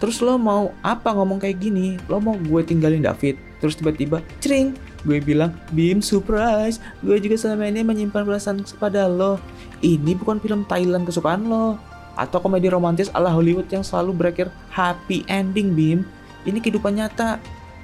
Terus 0.00 0.16
lo 0.24 0.40
mau 0.40 0.72
apa 0.80 1.12
ngomong 1.12 1.36
kayak 1.44 1.60
gini? 1.60 2.00
Lo 2.08 2.18
mau 2.24 2.32
gue 2.32 2.64
tinggalin 2.64 3.04
David? 3.04 3.36
Terus 3.60 3.76
tiba-tiba, 3.76 4.24
cering, 4.40 4.72
gue 5.04 5.20
bilang, 5.20 5.52
Bim, 5.76 6.00
surprise, 6.00 6.80
gue 7.04 7.20
juga 7.20 7.36
selama 7.36 7.68
ini 7.68 7.84
menyimpan 7.84 8.24
perasaan 8.24 8.64
kepada 8.64 9.04
lo. 9.04 9.36
Ini 9.84 10.16
bukan 10.16 10.40
film 10.40 10.64
Thailand 10.64 11.04
kesukaan 11.04 11.44
lo. 11.44 11.76
Atau 12.16 12.40
komedi 12.40 12.72
romantis 12.72 13.12
ala 13.12 13.28
Hollywood 13.28 13.68
yang 13.68 13.84
selalu 13.84 14.16
berakhir 14.16 14.48
happy 14.72 15.28
ending, 15.28 15.76
Bim. 15.76 16.08
Ini 16.44 16.58
kehidupan 16.60 16.96
nyata. 16.96 17.40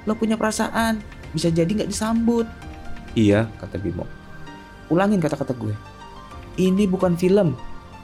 Lo 0.07 0.15
punya 0.15 0.39
perasaan. 0.39 1.03
Bisa 1.35 1.51
jadi 1.51 1.67
nggak 1.67 1.91
disambut. 1.91 2.47
Iya, 3.17 3.49
kata 3.57 3.81
Bimo. 3.81 4.05
Ulangin 4.87 5.19
kata-kata 5.19 5.51
gue. 5.57 5.75
Ini 6.57 6.89
bukan 6.89 7.19
film, 7.19 7.53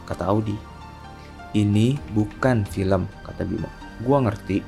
kata 0.06 0.28
Audi. 0.30 0.54
Ini 1.54 1.96
bukan 2.12 2.66
film, 2.66 3.06
kata 3.24 3.46
Bimo. 3.46 3.70
Gua 4.04 4.26
ngerti. 4.26 4.62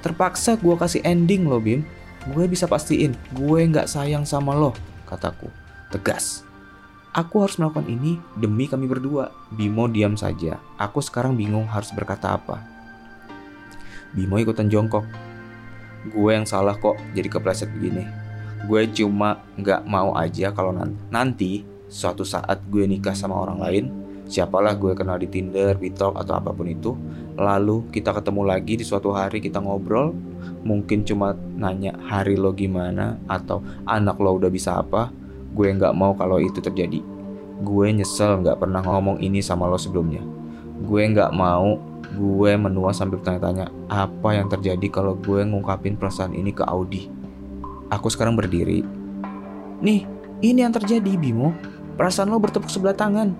Terpaksa 0.00 0.56
gue 0.60 0.74
kasih 0.76 1.00
ending 1.04 1.48
lo, 1.48 1.60
Bim. 1.60 1.84
Gue 2.32 2.48
bisa 2.48 2.64
pastiin 2.64 3.12
gue 3.36 3.60
nggak 3.68 3.88
sayang 3.88 4.24
sama 4.24 4.56
lo, 4.56 4.72
kataku. 5.04 5.48
Tegas. 5.92 6.42
Aku 7.14 7.46
harus 7.46 7.54
melakukan 7.60 7.86
ini 7.86 8.18
demi 8.34 8.66
kami 8.66 8.90
berdua. 8.90 9.30
Bimo 9.54 9.86
diam 9.86 10.18
saja. 10.18 10.58
Aku 10.80 10.98
sekarang 10.98 11.38
bingung 11.38 11.70
harus 11.70 11.94
berkata 11.94 12.34
apa. 12.34 12.73
Bimo 14.14 14.38
ikutan 14.38 14.70
jongkok. 14.70 15.02
Gue 16.08 16.38
yang 16.38 16.46
salah 16.46 16.78
kok 16.78 16.96
jadi 17.12 17.26
kepleset 17.26 17.68
begini. 17.74 18.06
Gue 18.64 18.88
cuma 18.94 19.44
nggak 19.60 19.84
mau 19.84 20.16
aja 20.16 20.54
kalau 20.54 20.72
nanti 21.12 21.66
suatu 21.90 22.24
saat 22.24 22.64
gue 22.72 22.88
nikah 22.88 23.12
sama 23.12 23.36
orang 23.36 23.58
lain, 23.60 23.84
siapalah 24.24 24.72
gue 24.72 24.96
kenal 24.96 25.20
di 25.20 25.28
Tinder, 25.28 25.76
Bitalk 25.76 26.16
atau 26.16 26.34
apa 26.40 26.50
pun 26.50 26.66
itu, 26.66 26.96
lalu 27.36 27.84
kita 27.92 28.16
ketemu 28.16 28.42
lagi 28.48 28.80
di 28.80 28.84
suatu 28.84 29.12
hari 29.12 29.44
kita 29.44 29.60
ngobrol, 29.60 30.16
mungkin 30.64 31.04
cuma 31.04 31.36
nanya 31.56 31.92
hari 32.08 32.40
lo 32.40 32.56
gimana 32.56 33.20
atau 33.28 33.60
anak 33.84 34.16
lo 34.16 34.40
udah 34.40 34.48
bisa 34.48 34.80
apa, 34.80 35.12
gue 35.52 35.68
nggak 35.68 35.92
mau 35.92 36.16
kalau 36.16 36.40
itu 36.40 36.58
terjadi. 36.64 37.04
Gue 37.60 37.92
nyesel 37.92 38.42
nggak 38.42 38.58
pernah 38.64 38.80
ngomong 38.80 39.20
ini 39.20 39.44
sama 39.44 39.68
lo 39.68 39.76
sebelumnya. 39.76 40.24
Gue 40.82 41.04
nggak 41.04 41.30
mau 41.36 41.78
gue 42.14 42.54
menua 42.54 42.94
sambil 42.94 43.18
tanya-tanya 43.18 43.68
apa 43.90 44.38
yang 44.38 44.46
terjadi 44.46 44.86
kalau 44.88 45.18
gue 45.18 45.42
ngungkapin 45.42 45.98
perasaan 45.98 46.32
ini 46.32 46.54
ke 46.54 46.62
Audi. 46.62 47.10
Aku 47.90 48.06
sekarang 48.06 48.38
berdiri. 48.38 48.86
Nih, 49.82 50.06
ini 50.40 50.58
yang 50.62 50.72
terjadi 50.72 51.18
Bimo. 51.18 51.50
Perasaan 51.98 52.30
lo 52.30 52.38
bertepuk 52.38 52.70
sebelah 52.70 52.94
tangan. 52.94 53.34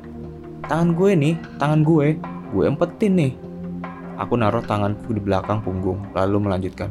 Tangan 0.66 0.94
gue 0.94 1.10
nih, 1.14 1.34
tangan 1.58 1.86
gue, 1.86 2.18
gue 2.52 2.64
empetin 2.66 3.14
nih. 3.14 3.32
Aku 4.18 4.38
naruh 4.38 4.62
tanganku 4.62 5.10
di 5.10 5.22
belakang 5.22 5.58
punggung, 5.62 5.98
lalu 6.14 6.38
melanjutkan. 6.44 6.90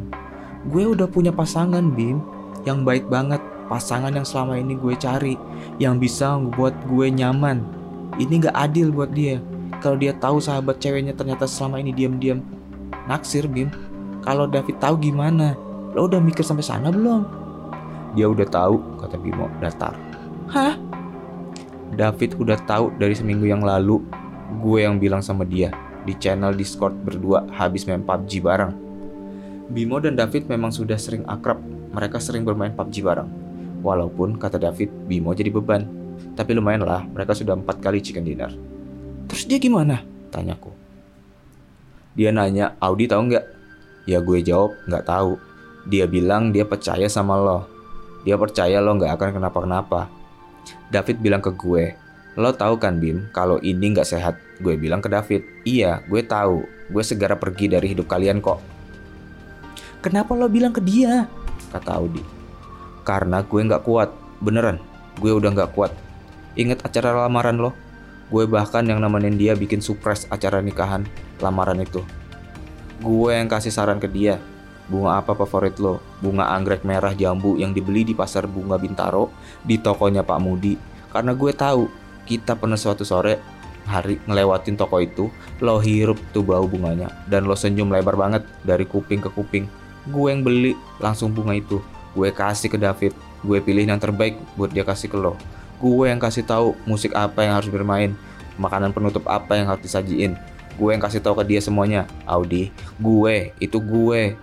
Gue 0.67 0.87
udah 0.91 1.07
punya 1.07 1.31
pasangan, 1.31 1.91
Bim, 1.91 2.19
yang 2.67 2.83
baik 2.83 3.07
banget. 3.07 3.39
Pasangan 3.71 4.11
yang 4.11 4.27
selama 4.27 4.59
ini 4.59 4.75
gue 4.75 4.95
cari, 4.99 5.39
yang 5.79 5.99
bisa 5.99 6.35
buat 6.35 6.75
gue 6.87 7.07
nyaman. 7.07 7.63
Ini 8.19 8.49
gak 8.49 8.57
adil 8.59 8.91
buat 8.91 9.15
dia 9.15 9.39
kalau 9.79 9.97
dia 9.97 10.13
tahu 10.17 10.37
sahabat 10.43 10.77
ceweknya 10.77 11.15
ternyata 11.15 11.47
selama 11.47 11.79
ini 11.79 11.95
diam-diam 11.95 12.43
naksir 13.07 13.47
Bim. 13.47 13.71
Kalau 14.23 14.47
David 14.47 14.79
tahu 14.79 14.95
gimana? 14.99 15.55
Lo 15.93 16.07
udah 16.07 16.19
mikir 16.19 16.41
sampai 16.45 16.63
sana 16.63 16.89
belum? 16.89 17.27
Dia 18.13 18.29
udah 18.29 18.47
tahu, 18.47 18.77
kata 19.01 19.17
Bimo 19.19 19.49
datar. 19.59 19.97
Hah? 20.49 20.77
David 21.93 22.37
udah 22.41 22.57
tahu 22.65 22.93
dari 22.97 23.13
seminggu 23.13 23.45
yang 23.45 23.61
lalu. 23.61 24.01
Gue 24.61 24.85
yang 24.85 25.01
bilang 25.01 25.25
sama 25.25 25.43
dia 25.43 25.73
di 26.03 26.13
channel 26.19 26.53
Discord 26.53 26.93
berdua 27.03 27.47
habis 27.55 27.87
main 27.87 28.03
PUBG 28.03 28.43
bareng. 28.43 28.71
Bimo 29.71 29.97
dan 29.97 30.13
David 30.19 30.51
memang 30.51 30.69
sudah 30.69 30.99
sering 30.99 31.23
akrab. 31.25 31.57
Mereka 31.93 32.17
sering 32.21 32.43
bermain 32.45 32.73
PUBG 32.73 33.05
bareng. 33.05 33.29
Walaupun 33.83 34.39
kata 34.39 34.61
David, 34.61 34.89
Bimo 35.09 35.35
jadi 35.35 35.51
beban. 35.51 35.85
Tapi 36.37 36.55
lumayan 36.55 36.85
lah, 36.85 37.03
mereka 37.03 37.35
sudah 37.35 37.57
empat 37.57 37.83
kali 37.83 37.99
chicken 37.99 38.23
dinner. 38.23 38.53
Terus 39.29 39.43
dia 39.47 39.57
gimana? 39.59 40.03
Tanyaku. 40.33 40.73
Dia 42.13 42.29
nanya, 42.29 42.77
Audi 42.77 43.09
tahu 43.09 43.33
nggak? 43.33 43.45
Ya 44.05 44.19
gue 44.21 44.39
jawab, 44.43 44.75
nggak 44.85 45.05
tahu. 45.07 45.39
Dia 45.89 46.05
bilang 46.05 46.53
dia 46.53 46.63
percaya 46.67 47.09
sama 47.09 47.39
lo. 47.39 47.65
Dia 48.23 48.39
percaya 48.39 48.79
lo 48.79 48.95
nggak 48.95 49.13
akan 49.19 49.29
kenapa-kenapa. 49.41 50.07
David 50.93 51.19
bilang 51.19 51.41
ke 51.43 51.51
gue, 51.51 51.97
lo 52.39 52.53
tahu 52.53 52.79
kan 52.79 53.01
Bim, 53.01 53.27
kalau 53.33 53.57
ini 53.59 53.91
nggak 53.97 54.07
sehat. 54.07 54.37
Gue 54.61 54.77
bilang 54.77 55.01
ke 55.03 55.09
David, 55.09 55.43
iya 55.65 56.05
gue 56.07 56.21
tahu. 56.23 56.63
Gue 56.93 57.03
segera 57.03 57.35
pergi 57.35 57.67
dari 57.67 57.91
hidup 57.91 58.05
kalian 58.05 58.39
kok. 58.39 58.61
Kenapa 60.03 60.35
lo 60.35 60.47
bilang 60.51 60.75
ke 60.75 60.79
dia? 60.83 61.25
Kata 61.71 61.97
Audi. 61.99 62.21
Karena 63.03 63.43
gue 63.43 63.59
nggak 63.59 63.83
kuat, 63.83 64.13
beneran. 64.39 64.79
Gue 65.19 65.31
udah 65.35 65.51
nggak 65.51 65.71
kuat. 65.75 65.91
Ingat 66.55 66.85
acara 66.85 67.25
lamaran 67.25 67.57
lo? 67.59 67.73
Gue 68.33 68.49
bahkan 68.49 68.81
yang 68.81 68.97
nemenin 68.97 69.37
dia 69.37 69.53
bikin 69.53 69.77
surprise 69.77 70.25
acara 70.33 70.57
nikahan 70.57 71.05
lamaran 71.37 71.77
itu. 71.85 72.01
Gue 72.97 73.37
yang 73.37 73.45
kasih 73.45 73.69
saran 73.69 74.01
ke 74.01 74.09
dia, 74.09 74.41
bunga 74.89 75.21
apa 75.21 75.37
favorit 75.37 75.77
lo? 75.77 76.01
Bunga 76.17 76.49
anggrek 76.49 76.81
merah 76.81 77.13
jambu 77.13 77.61
yang 77.61 77.77
dibeli 77.77 78.01
di 78.01 78.17
pasar 78.17 78.49
bunga 78.49 78.81
Bintaro 78.81 79.29
di 79.61 79.77
tokonya 79.77 80.25
Pak 80.25 80.39
Mudi. 80.41 80.73
Karena 81.13 81.37
gue 81.37 81.53
tahu 81.53 81.85
kita 82.25 82.57
pernah 82.57 82.73
suatu 82.73 83.05
sore 83.05 83.37
hari 83.85 84.17
ngelewatin 84.25 84.81
toko 84.81 84.97
itu, 84.97 85.29
lo 85.61 85.77
hirup 85.77 86.17
tuh 86.33 86.41
bau 86.41 86.65
bunganya 86.65 87.13
dan 87.29 87.45
lo 87.45 87.53
senyum 87.53 87.93
lebar 87.93 88.17
banget 88.17 88.41
dari 88.65 88.89
kuping 88.89 89.21
ke 89.21 89.29
kuping. 89.29 89.69
Gue 90.09 90.33
yang 90.33 90.41
beli 90.41 90.73
langsung 90.97 91.29
bunga 91.29 91.53
itu. 91.53 91.85
Gue 92.17 92.33
kasih 92.33 92.73
ke 92.73 92.81
David. 92.81 93.13
Gue 93.45 93.61
pilih 93.61 93.85
yang 93.85 94.01
terbaik 94.01 94.41
buat 94.57 94.73
dia 94.73 94.81
kasih 94.81 95.13
ke 95.13 95.21
lo. 95.21 95.37
Gue 95.83 96.07
yang 96.07 96.23
kasih 96.23 96.47
tahu 96.47 96.79
musik 96.87 97.11
apa 97.11 97.43
yang 97.43 97.59
harus 97.59 97.67
bermain, 97.67 98.15
makanan 98.55 98.95
penutup 98.95 99.27
apa 99.27 99.59
yang 99.59 99.67
harus 99.67 99.83
disajiin. 99.83 100.39
Gue 100.79 100.95
yang 100.95 101.03
kasih 101.03 101.19
tahu 101.19 101.43
ke 101.43 101.51
dia 101.51 101.59
semuanya. 101.59 102.07
Audi, 102.23 102.71
gue, 103.03 103.51
itu 103.59 103.83
gue. 103.83 104.39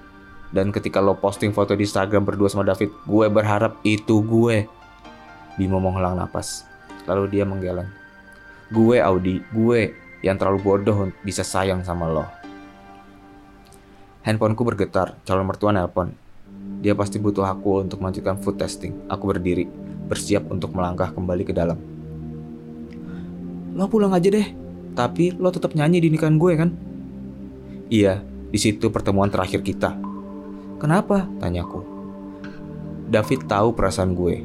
Dan 0.52 0.68
ketika 0.68 1.00
lo 1.00 1.16
posting 1.16 1.56
foto 1.56 1.72
di 1.72 1.88
Instagram 1.88 2.28
berdua 2.28 2.52
sama 2.52 2.68
David, 2.68 2.92
gue 2.92 3.26
berharap 3.32 3.80
itu 3.88 4.20
gue. 4.20 4.68
Bimo 5.56 5.80
menghilang 5.80 6.20
napas. 6.20 6.68
Lalu 7.08 7.40
dia 7.40 7.48
menggeleng. 7.48 7.88
Gue 8.68 9.00
Audi, 9.00 9.40
gue 9.48 9.96
yang 10.20 10.36
terlalu 10.36 10.60
bodoh 10.60 11.08
bisa 11.24 11.40
sayang 11.40 11.80
sama 11.80 12.04
lo. 12.04 12.28
Handphoneku 14.28 14.60
bergetar, 14.60 15.16
calon 15.24 15.48
mertua 15.48 15.72
nelpon. 15.72 16.12
Dia 16.84 16.92
pasti 16.92 17.16
butuh 17.16 17.48
aku 17.48 17.80
untuk 17.88 18.04
melanjutkan 18.04 18.36
food 18.36 18.60
testing. 18.60 18.92
Aku 19.08 19.24
berdiri, 19.32 19.64
bersiap 20.10 20.50
untuk 20.50 20.74
melangkah 20.74 21.14
kembali 21.14 21.46
ke 21.46 21.54
dalam. 21.54 21.78
Lo 23.78 23.86
pulang 23.86 24.10
aja 24.10 24.26
deh, 24.26 24.50
tapi 24.98 25.30
lo 25.38 25.54
tetap 25.54 25.78
nyanyi 25.78 26.02
di 26.02 26.10
nikahan 26.10 26.34
gue 26.34 26.52
kan? 26.58 26.74
Iya, 27.86 28.18
di 28.50 28.58
situ 28.58 28.90
pertemuan 28.90 29.30
terakhir 29.30 29.62
kita. 29.62 29.94
Kenapa? 30.82 31.30
Tanyaku. 31.38 31.86
David 33.06 33.46
tahu 33.46 33.70
perasaan 33.74 34.18
gue. 34.18 34.42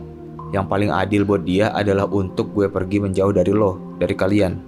Yang 0.53 0.65
paling 0.69 0.91
adil 0.93 1.25
buat 1.25 1.41
dia 1.41 1.73
adalah 1.73 2.05
untuk 2.09 2.53
gue 2.53 2.69
pergi 2.69 3.01
menjauh 3.01 3.33
dari 3.33 3.49
lo, 3.49 3.97
dari 3.97 4.13
kalian. 4.13 4.61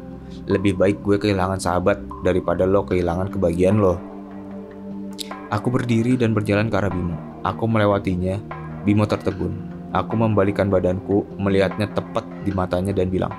Lebih 0.49 0.77
baik 0.77 0.97
gue 1.05 1.21
kehilangan 1.21 1.61
sahabat 1.61 2.01
daripada 2.25 2.65
lo 2.65 2.83
kehilangan 2.85 3.29
kebahagiaan 3.29 3.77
lo. 3.77 3.95
Aku 5.47 5.71
berdiri 5.71 6.19
dan 6.19 6.35
berjalan 6.35 6.67
ke 6.67 6.75
arah 6.75 6.91
Bimo. 6.91 7.15
Aku 7.45 7.69
melewatinya. 7.69 8.35
Bimo 8.83 9.07
tertegun. 9.07 9.66
Aku 9.95 10.19
membalikan 10.19 10.67
badanku, 10.67 11.23
melihatnya 11.39 11.87
tepat 11.95 12.27
di 12.43 12.51
matanya 12.51 12.91
dan 12.91 13.07
bilang, 13.07 13.31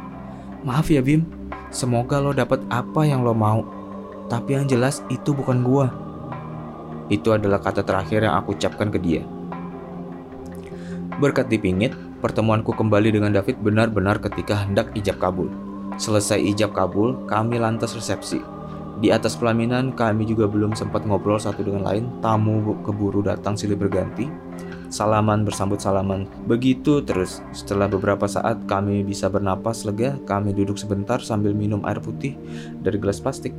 Maaf 0.65 0.89
ya 0.89 1.05
Bim, 1.05 1.29
semoga 1.69 2.17
lo 2.19 2.33
dapat 2.33 2.65
apa 2.73 3.05
yang 3.05 3.21
lo 3.21 3.37
mau. 3.37 3.63
Tapi 4.33 4.57
yang 4.57 4.65
jelas 4.69 5.05
itu 5.13 5.33
bukan 5.37 5.61
gua. 5.61 5.93
Itu 7.09 7.33
adalah 7.33 7.61
kata 7.61 7.85
terakhir 7.85 8.25
yang 8.25 8.37
aku 8.37 8.57
ucapkan 8.57 8.93
ke 8.93 9.01
dia. 9.01 9.23
Berkat 11.19 11.49
dipingit, 11.49 11.97
pertemuanku 12.21 12.73
kembali 12.77 13.11
dengan 13.11 13.33
David 13.33 13.61
benar-benar 13.65 14.21
ketika 14.21 14.65
hendak 14.65 14.93
ijab 14.95 15.17
kabul. 15.19 15.49
Selesai 15.99 16.39
ijab 16.39 16.77
kabul, 16.77 17.27
kami 17.27 17.59
lantas 17.59 17.97
resepsi. 17.97 18.39
Di 18.99 19.15
atas 19.15 19.39
pelaminan, 19.39 19.95
kami 19.95 20.27
juga 20.27 20.51
belum 20.51 20.75
sempat 20.75 21.07
ngobrol 21.07 21.39
satu 21.39 21.63
dengan 21.63 21.87
lain. 21.87 22.11
Tamu 22.23 22.83
keburu 22.83 23.23
datang 23.23 23.55
silih 23.55 23.79
berganti. 23.79 24.31
Salaman 24.89 25.45
bersambut 25.45 25.85
salaman. 25.85 26.25
Begitu 26.49 27.05
terus. 27.05 27.45
Setelah 27.53 27.93
beberapa 27.93 28.25
saat 28.25 28.65
kami 28.65 29.05
bisa 29.05 29.29
bernapas 29.29 29.85
lega, 29.85 30.17
kami 30.25 30.57
duduk 30.57 30.81
sebentar 30.81 31.21
sambil 31.21 31.53
minum 31.53 31.85
air 31.85 32.01
putih 32.01 32.41
dari 32.81 32.97
gelas 32.97 33.21
plastik. 33.21 33.53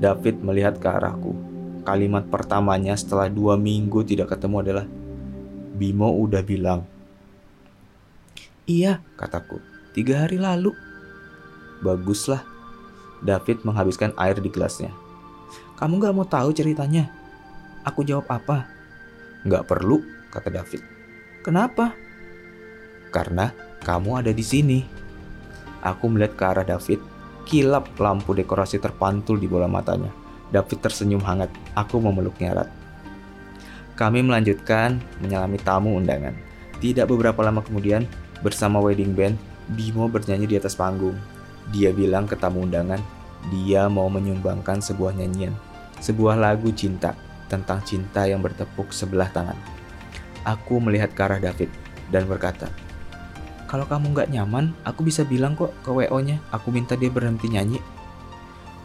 David 0.00 0.40
melihat 0.40 0.80
ke 0.80 0.88
arahku. 0.88 1.36
Kalimat 1.84 2.26
pertamanya 2.32 2.96
setelah 2.96 3.28
dua 3.28 3.60
minggu 3.60 4.00
tidak 4.08 4.32
ketemu 4.32 4.56
adalah 4.64 4.86
Bimo 5.76 6.08
udah 6.16 6.40
bilang. 6.40 6.88
Iya, 8.64 9.04
kataku. 9.20 9.60
Tiga 9.92 10.24
hari 10.24 10.40
lalu. 10.40 10.72
Baguslah. 11.84 12.40
David 13.20 13.68
menghabiskan 13.68 14.16
air 14.16 14.40
di 14.40 14.48
gelasnya. 14.48 14.90
Kamu 15.76 16.00
gak 16.00 16.14
mau 16.14 16.26
tahu 16.26 16.54
ceritanya? 16.56 17.10
Aku 17.82 18.06
jawab 18.06 18.26
apa? 18.30 18.81
Gak 19.42 19.66
perlu, 19.66 19.98
kata 20.30 20.54
David. 20.54 20.86
Kenapa? 21.42 21.90
Karena 23.10 23.50
kamu 23.82 24.22
ada 24.22 24.30
di 24.30 24.44
sini. 24.46 24.86
Aku 25.82 26.06
melihat 26.06 26.38
ke 26.38 26.44
arah 26.46 26.66
David. 26.66 27.02
Kilap 27.42 27.90
lampu 27.98 28.38
dekorasi 28.38 28.78
terpantul 28.78 29.42
di 29.42 29.50
bola 29.50 29.66
matanya. 29.66 30.14
David 30.54 30.78
tersenyum 30.78 31.18
hangat. 31.26 31.50
Aku 31.74 31.98
memeluknya 31.98 32.54
erat. 32.54 32.70
Kami 33.98 34.22
melanjutkan 34.22 35.02
menyalami 35.18 35.58
tamu 35.58 35.98
undangan. 35.98 36.38
Tidak 36.78 37.10
beberapa 37.10 37.42
lama 37.42 37.66
kemudian, 37.66 38.06
bersama 38.46 38.78
wedding 38.78 39.10
band, 39.10 39.34
Bimo 39.74 40.06
bernyanyi 40.06 40.46
di 40.46 40.56
atas 40.58 40.78
panggung. 40.78 41.18
Dia 41.74 41.90
bilang 41.90 42.30
ke 42.30 42.38
tamu 42.38 42.62
undangan, 42.62 42.98
dia 43.50 43.90
mau 43.90 44.06
menyumbangkan 44.06 44.78
sebuah 44.78 45.18
nyanyian, 45.18 45.54
sebuah 45.98 46.38
lagu 46.38 46.70
cinta 46.74 47.14
tentang 47.52 47.84
cinta 47.84 48.24
yang 48.24 48.40
bertepuk 48.40 48.88
sebelah 48.96 49.28
tangan. 49.28 49.56
Aku 50.48 50.80
melihat 50.80 51.12
ke 51.12 51.20
arah 51.20 51.36
David 51.36 51.68
dan 52.08 52.24
berkata, 52.24 52.72
kalau 53.68 53.84
kamu 53.84 54.16
nggak 54.16 54.32
nyaman, 54.32 54.72
aku 54.88 55.04
bisa 55.04 55.24
bilang 55.24 55.52
kok 55.52 55.72
ke 55.84 55.92
WO-nya, 55.92 56.40
aku 56.48 56.72
minta 56.72 56.96
dia 56.96 57.12
berhenti 57.12 57.52
nyanyi. 57.52 57.80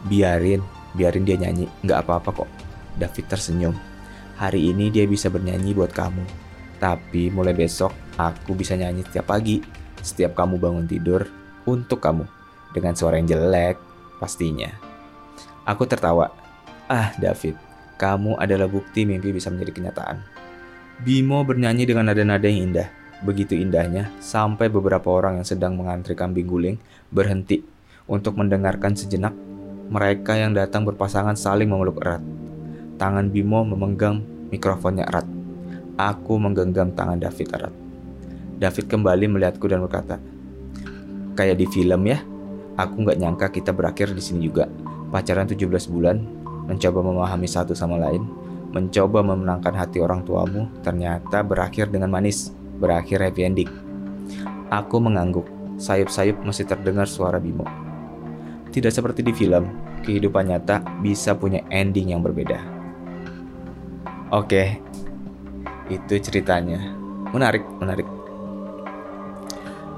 Biarin, 0.08 0.60
biarin 0.92 1.24
dia 1.24 1.40
nyanyi, 1.40 1.68
nggak 1.84 2.04
apa-apa 2.04 2.44
kok. 2.44 2.50
David 2.96 3.24
tersenyum. 3.28 3.76
Hari 4.40 4.70
ini 4.70 4.88
dia 4.88 5.04
bisa 5.04 5.28
bernyanyi 5.28 5.76
buat 5.76 5.92
kamu. 5.92 6.24
Tapi 6.78 7.28
mulai 7.28 7.52
besok, 7.52 7.90
aku 8.16 8.54
bisa 8.54 8.78
nyanyi 8.78 9.02
setiap 9.02 9.34
pagi. 9.34 9.60
Setiap 9.98 10.38
kamu 10.38 10.56
bangun 10.62 10.86
tidur, 10.86 11.26
untuk 11.68 12.00
kamu 12.00 12.24
dengan 12.72 12.96
suara 12.96 13.20
yang 13.20 13.28
jelek 13.28 13.76
pastinya. 14.16 14.72
Aku 15.68 15.84
tertawa. 15.84 16.32
Ah, 16.88 17.12
David, 17.20 17.60
kamu 17.98 18.38
adalah 18.38 18.70
bukti 18.70 19.02
mimpi 19.02 19.34
bisa 19.34 19.50
menjadi 19.50 19.74
kenyataan. 19.74 20.22
Bimo 21.02 21.42
bernyanyi 21.42 21.84
dengan 21.84 22.08
nada-nada 22.08 22.46
yang 22.46 22.70
indah. 22.70 22.88
Begitu 23.26 23.58
indahnya, 23.58 24.14
sampai 24.22 24.70
beberapa 24.70 25.10
orang 25.10 25.42
yang 25.42 25.46
sedang 25.46 25.74
mengantri 25.74 26.14
kambing 26.14 26.46
guling 26.46 26.78
berhenti 27.10 27.66
untuk 28.06 28.38
mendengarkan 28.38 28.94
sejenak. 28.94 29.34
Mereka 29.90 30.38
yang 30.38 30.54
datang 30.54 30.86
berpasangan 30.86 31.34
saling 31.34 31.66
memeluk 31.66 31.98
erat. 31.98 32.22
Tangan 32.96 33.26
Bimo 33.34 33.66
memegang 33.66 34.22
mikrofonnya 34.54 35.04
erat. 35.10 35.26
Aku 35.98 36.38
menggenggam 36.38 36.94
tangan 36.94 37.18
David 37.18 37.48
erat. 37.50 37.74
David 38.62 38.86
kembali 38.86 39.26
melihatku 39.26 39.66
dan 39.66 39.82
berkata, 39.82 40.22
Kayak 41.34 41.58
di 41.58 41.66
film 41.70 42.06
ya, 42.06 42.18
Aku 42.78 43.02
nggak 43.02 43.18
nyangka 43.18 43.46
kita 43.50 43.74
berakhir 43.74 44.14
di 44.14 44.22
sini 44.22 44.46
juga. 44.46 44.70
Pacaran 45.10 45.50
17 45.50 45.66
bulan, 45.90 46.37
mencoba 46.68 47.00
memahami 47.00 47.48
satu 47.48 47.72
sama 47.72 47.96
lain, 47.96 48.22
mencoba 48.76 49.24
memenangkan 49.24 49.72
hati 49.72 50.04
orang 50.04 50.22
tuamu, 50.22 50.68
ternyata 50.84 51.40
berakhir 51.40 51.88
dengan 51.88 52.12
manis, 52.12 52.52
berakhir 52.76 53.24
happy 53.24 53.42
ending. 53.42 53.70
Aku 54.68 55.00
mengangguk, 55.00 55.48
sayup-sayup 55.80 56.44
masih 56.44 56.68
terdengar 56.68 57.08
suara 57.08 57.40
Bimo. 57.40 57.64
Tidak 58.68 58.92
seperti 58.92 59.24
di 59.24 59.32
film, 59.32 59.72
kehidupan 60.04 60.52
nyata 60.52 60.84
bisa 61.00 61.32
punya 61.32 61.64
ending 61.72 62.12
yang 62.12 62.20
berbeda. 62.20 62.60
Oke, 64.28 64.76
itu 65.88 66.14
ceritanya. 66.20 66.76
Menarik, 67.32 67.64
menarik 67.80 68.04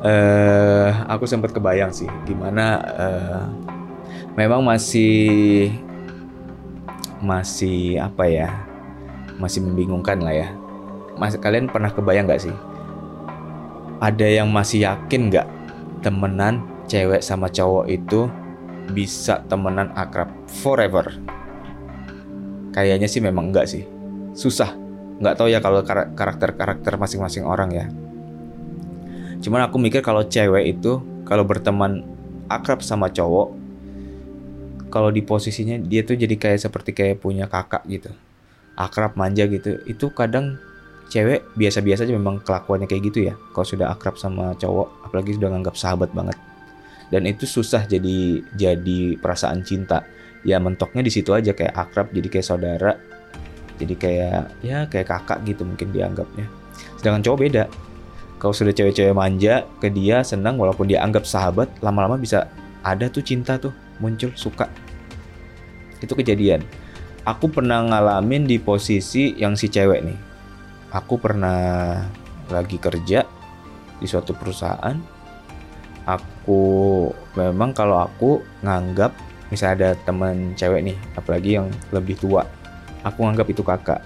uh, 0.04 0.88
aku 1.08 1.24
sempat 1.28 1.52
kebayang 1.52 1.92
sih 1.92 2.08
gimana 2.24 2.80
uh, 2.96 3.44
memang 4.36 4.64
masih 4.64 5.70
masih 7.20 8.00
apa 8.00 8.24
ya 8.24 8.48
masih 9.40 9.64
membingungkan 9.64 10.20
lah 10.20 10.36
ya. 10.36 10.48
Mas 11.16 11.36
kalian 11.36 11.68
pernah 11.68 11.92
kebayang 11.92 12.28
nggak 12.28 12.48
sih? 12.48 12.54
Ada 14.00 14.40
yang 14.40 14.48
masih 14.48 14.88
yakin 14.88 15.28
nggak 15.28 15.48
temenan 16.00 16.64
cewek 16.88 17.20
sama 17.20 17.52
cowok 17.52 17.88
itu 17.88 18.28
bisa 18.92 19.44
temenan 19.48 19.92
akrab 19.96 20.32
forever? 20.48 21.12
Kayaknya 22.72 23.08
sih 23.08 23.20
memang 23.20 23.52
enggak 23.52 23.68
sih. 23.68 23.84
Susah. 24.32 24.72
Nggak 25.20 25.36
tahu 25.36 25.52
ya 25.52 25.60
kalau 25.60 25.84
karakter 25.84 26.56
karakter 26.56 26.96
masing-masing 26.96 27.44
orang 27.44 27.70
ya. 27.72 27.86
Cuman 29.44 29.68
aku 29.68 29.76
mikir 29.76 30.00
kalau 30.00 30.24
cewek 30.24 30.76
itu 30.80 31.00
kalau 31.28 31.44
berteman 31.44 32.04
akrab 32.48 32.80
sama 32.80 33.12
cowok 33.12 33.59
kalau 34.92 35.14
di 35.14 35.22
posisinya 35.24 35.78
dia 35.78 36.02
tuh 36.02 36.18
jadi 36.18 36.34
kayak 36.36 36.60
seperti 36.66 36.90
kayak 36.92 37.22
punya 37.22 37.46
kakak 37.46 37.86
gitu. 37.88 38.10
Akrab 38.74 39.14
manja 39.14 39.46
gitu. 39.46 39.80
Itu 39.86 40.10
kadang 40.10 40.58
cewek 41.08 41.54
biasa-biasa 41.54 42.06
aja 42.06 42.14
memang 42.14 42.42
kelakuannya 42.42 42.90
kayak 42.90 43.02
gitu 43.08 43.30
ya. 43.30 43.34
Kalau 43.54 43.66
sudah 43.66 43.86
akrab 43.94 44.18
sama 44.18 44.52
cowok, 44.58 45.06
apalagi 45.06 45.38
sudah 45.38 45.48
nganggap 45.50 45.74
sahabat 45.78 46.10
banget. 46.12 46.36
dan 47.10 47.26
itu 47.26 47.44
susah 47.44 47.84
jadi 47.90 48.40
jadi 48.54 49.18
perasaan 49.18 49.66
cinta 49.66 50.06
ya 50.46 50.62
mentoknya 50.62 51.02
di 51.04 51.12
situ 51.12 51.34
aja 51.34 51.52
kayak 51.52 51.74
akrab 51.74 52.06
jadi 52.14 52.28
kayak 52.30 52.46
saudara 52.46 52.92
jadi 53.76 53.94
kayak 53.98 54.42
ya 54.62 54.78
kayak 54.86 55.06
kakak 55.10 55.38
gitu 55.44 55.66
mungkin 55.66 55.90
dianggapnya 55.90 56.46
sedangkan 57.02 57.22
cowok 57.26 57.38
beda 57.44 57.64
kalau 58.40 58.54
sudah 58.56 58.72
cewek-cewek 58.72 59.12
manja 59.12 59.68
ke 59.82 59.92
dia 59.92 60.24
senang 60.24 60.56
walaupun 60.56 60.88
dia 60.88 61.04
anggap 61.04 61.28
sahabat 61.28 61.68
lama-lama 61.84 62.16
bisa 62.16 62.48
ada 62.80 63.10
tuh 63.12 63.20
cinta 63.20 63.60
tuh 63.60 63.74
muncul 64.00 64.32
suka. 64.34 64.66
Itu 66.00 66.16
kejadian. 66.16 66.64
Aku 67.28 67.52
pernah 67.52 67.84
ngalamin 67.84 68.48
di 68.48 68.56
posisi 68.56 69.36
yang 69.36 69.54
si 69.54 69.68
cewek 69.68 70.00
nih. 70.02 70.18
Aku 70.90 71.20
pernah 71.20 72.00
lagi 72.50 72.80
kerja 72.80 73.22
di 74.00 74.06
suatu 74.08 74.32
perusahaan. 74.34 74.96
Aku 76.08 76.62
memang 77.36 77.76
kalau 77.76 78.02
aku 78.02 78.42
nganggap 78.64 79.12
misalnya 79.52 79.74
ada 79.76 79.90
teman 80.02 80.56
cewek 80.56 80.80
nih 80.90 80.96
apalagi 81.14 81.60
yang 81.60 81.68
lebih 81.92 82.16
tua 82.18 82.42
aku 83.04 83.24
nganggap 83.24 83.48
itu 83.48 83.62
kakak. 83.64 84.00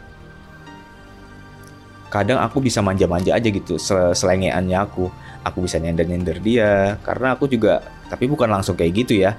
Kadang 2.10 2.38
aku 2.38 2.62
bisa 2.62 2.78
manja-manja 2.78 3.34
aja 3.34 3.48
gitu 3.50 3.74
selengeannya 4.14 4.78
aku. 4.78 5.10
Aku 5.44 5.60
bisa 5.66 5.76
nyender-nyender 5.82 6.40
dia 6.40 6.96
karena 7.02 7.34
aku 7.34 7.50
juga 7.50 7.82
tapi 8.08 8.30
bukan 8.30 8.48
langsung 8.48 8.78
kayak 8.78 9.04
gitu 9.04 9.20
ya 9.20 9.36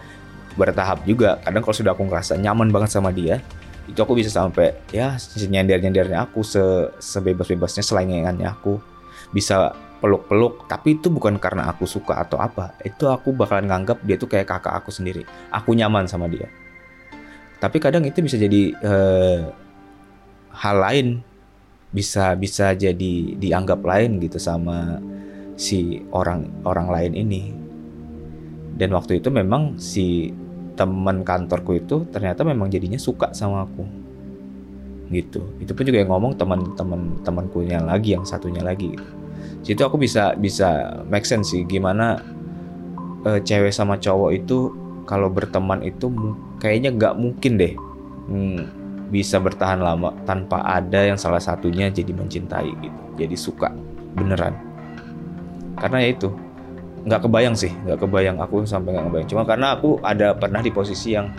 bertahap 0.56 1.04
juga. 1.04 1.40
Kadang 1.44 1.62
kalau 1.64 1.76
sudah 1.76 1.92
aku 1.94 2.04
ngerasa 2.08 2.40
nyaman 2.40 2.72
banget 2.72 2.96
sama 2.96 3.12
dia 3.12 3.40
itu 3.86 4.00
aku 4.02 4.18
bisa 4.18 4.34
sampai 4.34 4.74
ya 4.90 5.14
nyender-nyendernya 5.38 6.26
aku 6.26 6.42
se 6.42 6.62
sebebas-bebasnya 6.98 7.86
selengeannya 7.86 8.48
aku. 8.50 8.82
Bisa 9.30 9.74
peluk-peluk 10.02 10.66
tapi 10.66 10.98
itu 10.98 11.14
bukan 11.14 11.38
karena 11.38 11.70
aku 11.70 11.86
suka 11.86 12.18
atau 12.18 12.42
apa. 12.42 12.74
Itu 12.82 13.10
aku 13.14 13.34
bakalan 13.38 13.70
nganggap 13.70 14.02
dia 14.02 14.18
tuh 14.18 14.30
kayak 14.30 14.50
kakak 14.50 14.74
aku 14.82 14.90
sendiri. 14.90 15.22
Aku 15.54 15.78
nyaman 15.78 16.10
sama 16.10 16.26
dia. 16.26 16.50
Tapi 17.62 17.78
kadang 17.78 18.04
itu 18.06 18.26
bisa 18.26 18.42
jadi 18.42 18.74
eh, 18.74 19.42
hal 20.50 20.78
lain. 20.82 21.08
Bisa 21.94 22.36
bisa 22.36 22.76
jadi 22.76 23.14
dianggap 23.40 23.80
lain 23.86 24.20
gitu 24.20 24.36
sama 24.42 25.00
si 25.56 26.02
orang 26.12 26.66
orang 26.66 26.90
lain 26.90 27.14
ini. 27.16 27.44
Dan 28.76 28.92
waktu 28.92 29.24
itu 29.24 29.32
memang 29.32 29.80
si 29.80 30.36
teman 30.76 31.24
kantorku 31.24 31.80
itu 31.80 32.06
ternyata 32.12 32.44
memang 32.44 32.68
jadinya 32.70 33.00
suka 33.00 33.32
sama 33.32 33.66
aku. 33.66 33.84
Gitu. 35.10 35.42
Itu 35.62 35.72
pun 35.72 35.84
juga 35.88 36.02
yang 36.04 36.12
ngomong 36.12 36.36
teman-teman 36.36 37.24
temanku 37.24 37.64
yang 37.64 37.88
lagi 37.88 38.14
yang 38.14 38.28
satunya 38.28 38.62
lagi 38.62 38.96
gitu. 38.96 39.10
situ 39.66 39.82
aku 39.82 39.98
bisa 39.98 40.38
bisa 40.38 41.02
make 41.10 41.26
sense 41.26 41.50
sih 41.50 41.66
gimana 41.66 42.22
uh, 43.26 43.42
cewek 43.42 43.74
sama 43.74 43.98
cowok 43.98 44.32
itu 44.38 44.70
kalau 45.10 45.30
berteman 45.30 45.82
itu 45.82 46.10
kayaknya 46.62 46.94
nggak 46.94 47.14
mungkin 47.18 47.58
deh 47.58 47.74
hmm, 48.30 48.62
bisa 49.10 49.38
bertahan 49.38 49.82
lama 49.82 50.14
tanpa 50.26 50.62
ada 50.66 51.06
yang 51.06 51.18
salah 51.18 51.42
satunya 51.42 51.90
jadi 51.94 52.14
mencintai 52.14 52.72
gitu. 52.82 53.02
Jadi 53.16 53.36
suka 53.38 53.70
beneran. 54.18 54.58
Karena 55.78 56.02
ya 56.02 56.10
itu 56.14 56.30
nggak 57.06 57.22
kebayang 57.30 57.56
sih 57.56 57.72
nggak 57.86 58.02
kebayang. 58.02 58.38
Aku 58.42 58.66
sampai 58.66 58.98
nggak 58.98 59.06
kebayang 59.10 59.30
cuma 59.30 59.44
karena 59.46 59.68
aku 59.78 60.02
ada 60.02 60.34
pernah 60.34 60.60
di 60.60 60.74
posisi 60.74 61.14
yang 61.14 61.30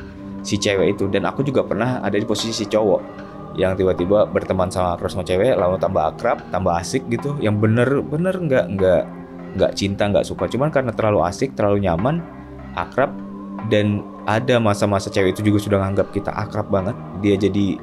si 0.47 0.57
cewek 0.57 0.97
itu. 0.97 1.11
Dan 1.11 1.27
aku 1.27 1.43
juga 1.43 1.67
pernah 1.67 2.01
ada 2.01 2.15
di 2.15 2.25
posisi 2.25 2.55
si 2.55 2.65
cowok 2.71 3.29
yang 3.57 3.73
tiba-tiba 3.73 4.29
berteman 4.29 4.69
sama 4.69 4.95
akrab 4.95 5.09
sama 5.09 5.25
cewek 5.25 5.57
lalu 5.57 5.81
tambah 5.81 6.15
akrab 6.15 6.39
tambah 6.55 6.73
asik 6.79 7.05
gitu. 7.11 7.35
Yang 7.43 7.67
bener-bener 7.67 8.35
nggak 8.39 8.67
nggak 8.79 9.03
nggak 9.59 9.73
cinta 9.75 10.07
nggak 10.07 10.25
suka. 10.25 10.47
Cuman 10.47 10.71
karena 10.71 10.95
terlalu 10.95 11.27
asik 11.27 11.59
terlalu 11.59 11.85
nyaman 11.85 12.23
akrab 12.79 13.11
dan 13.73 14.05
ada 14.29 14.63
masa-masa 14.63 15.11
cewek 15.11 15.35
itu 15.35 15.51
juga 15.51 15.59
sudah 15.59 15.79
nganggap 15.83 16.15
kita 16.15 16.31
akrab 16.31 16.71
banget. 16.71 16.95
Dia 17.25 17.35
jadi 17.35 17.79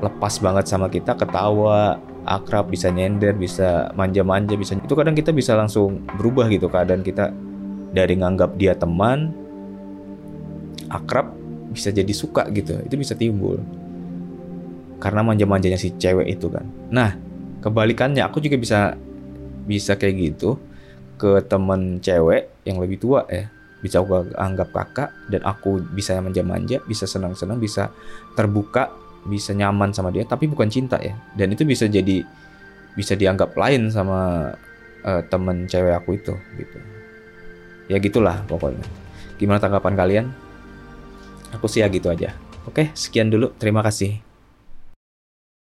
lepas 0.00 0.36
banget 0.40 0.64
sama 0.68 0.92
kita 0.92 1.16
ketawa 1.16 1.96
akrab 2.26 2.68
bisa 2.68 2.90
nyender 2.90 3.38
bisa 3.38 3.94
manja-manja 3.94 4.58
bisa 4.58 4.74
itu 4.74 4.94
kadang 4.98 5.14
kita 5.14 5.30
bisa 5.30 5.54
langsung 5.54 6.02
berubah 6.18 6.50
gitu 6.50 6.66
keadaan 6.66 7.06
kita 7.06 7.30
dari 7.94 8.18
nganggap 8.18 8.58
dia 8.58 8.74
teman 8.74 9.30
akrab 10.90 11.32
bisa 11.70 11.92
jadi 11.92 12.12
suka 12.16 12.48
gitu. 12.52 12.78
Itu 12.84 12.96
bisa 12.96 13.12
timbul. 13.12 13.60
Karena 14.96 15.20
manja-manjanya 15.20 15.76
si 15.76 15.92
cewek 15.92 16.26
itu 16.40 16.48
kan. 16.48 16.64
Nah 16.88 17.12
kebalikannya 17.60 18.24
aku 18.24 18.40
juga 18.40 18.56
bisa 18.56 18.80
bisa 19.66 19.98
kayak 19.98 20.14
gitu 20.16 20.56
ke 21.20 21.42
temen 21.44 22.00
cewek 22.00 22.48
yang 22.64 22.80
lebih 22.80 22.96
tua 22.96 23.28
ya. 23.28 23.52
Bisa 23.84 24.00
aku 24.00 24.32
anggap 24.40 24.72
kakak 24.72 25.10
dan 25.28 25.44
aku 25.44 25.84
bisa 25.92 26.16
manja-manja 26.18 26.80
bisa 26.88 27.04
senang-senang 27.04 27.60
bisa 27.60 27.92
terbuka 28.34 28.88
bisa 29.26 29.52
nyaman 29.52 29.92
sama 29.92 30.14
dia 30.14 30.24
tapi 30.24 30.46
bukan 30.46 30.70
cinta 30.70 30.96
ya. 30.98 31.14
Dan 31.34 31.52
itu 31.52 31.66
bisa 31.66 31.86
jadi 31.86 32.22
bisa 32.96 33.12
dianggap 33.12 33.52
lain 33.54 33.92
sama 33.92 34.50
uh, 35.04 35.22
temen 35.28 35.68
cewek 35.70 35.94
aku 35.94 36.18
itu 36.18 36.34
gitu. 36.56 36.78
Ya 37.86 38.02
gitulah 38.02 38.42
pokoknya. 38.50 38.82
Gimana 39.36 39.62
tanggapan 39.62 39.94
kalian? 39.94 40.26
Aku 41.54 41.70
sih 41.70 41.84
ya 41.84 41.88
gitu 41.92 42.10
aja. 42.10 42.34
Oke 42.66 42.90
sekian 42.98 43.30
dulu. 43.30 43.54
Terima 43.54 43.84
kasih 43.84 44.25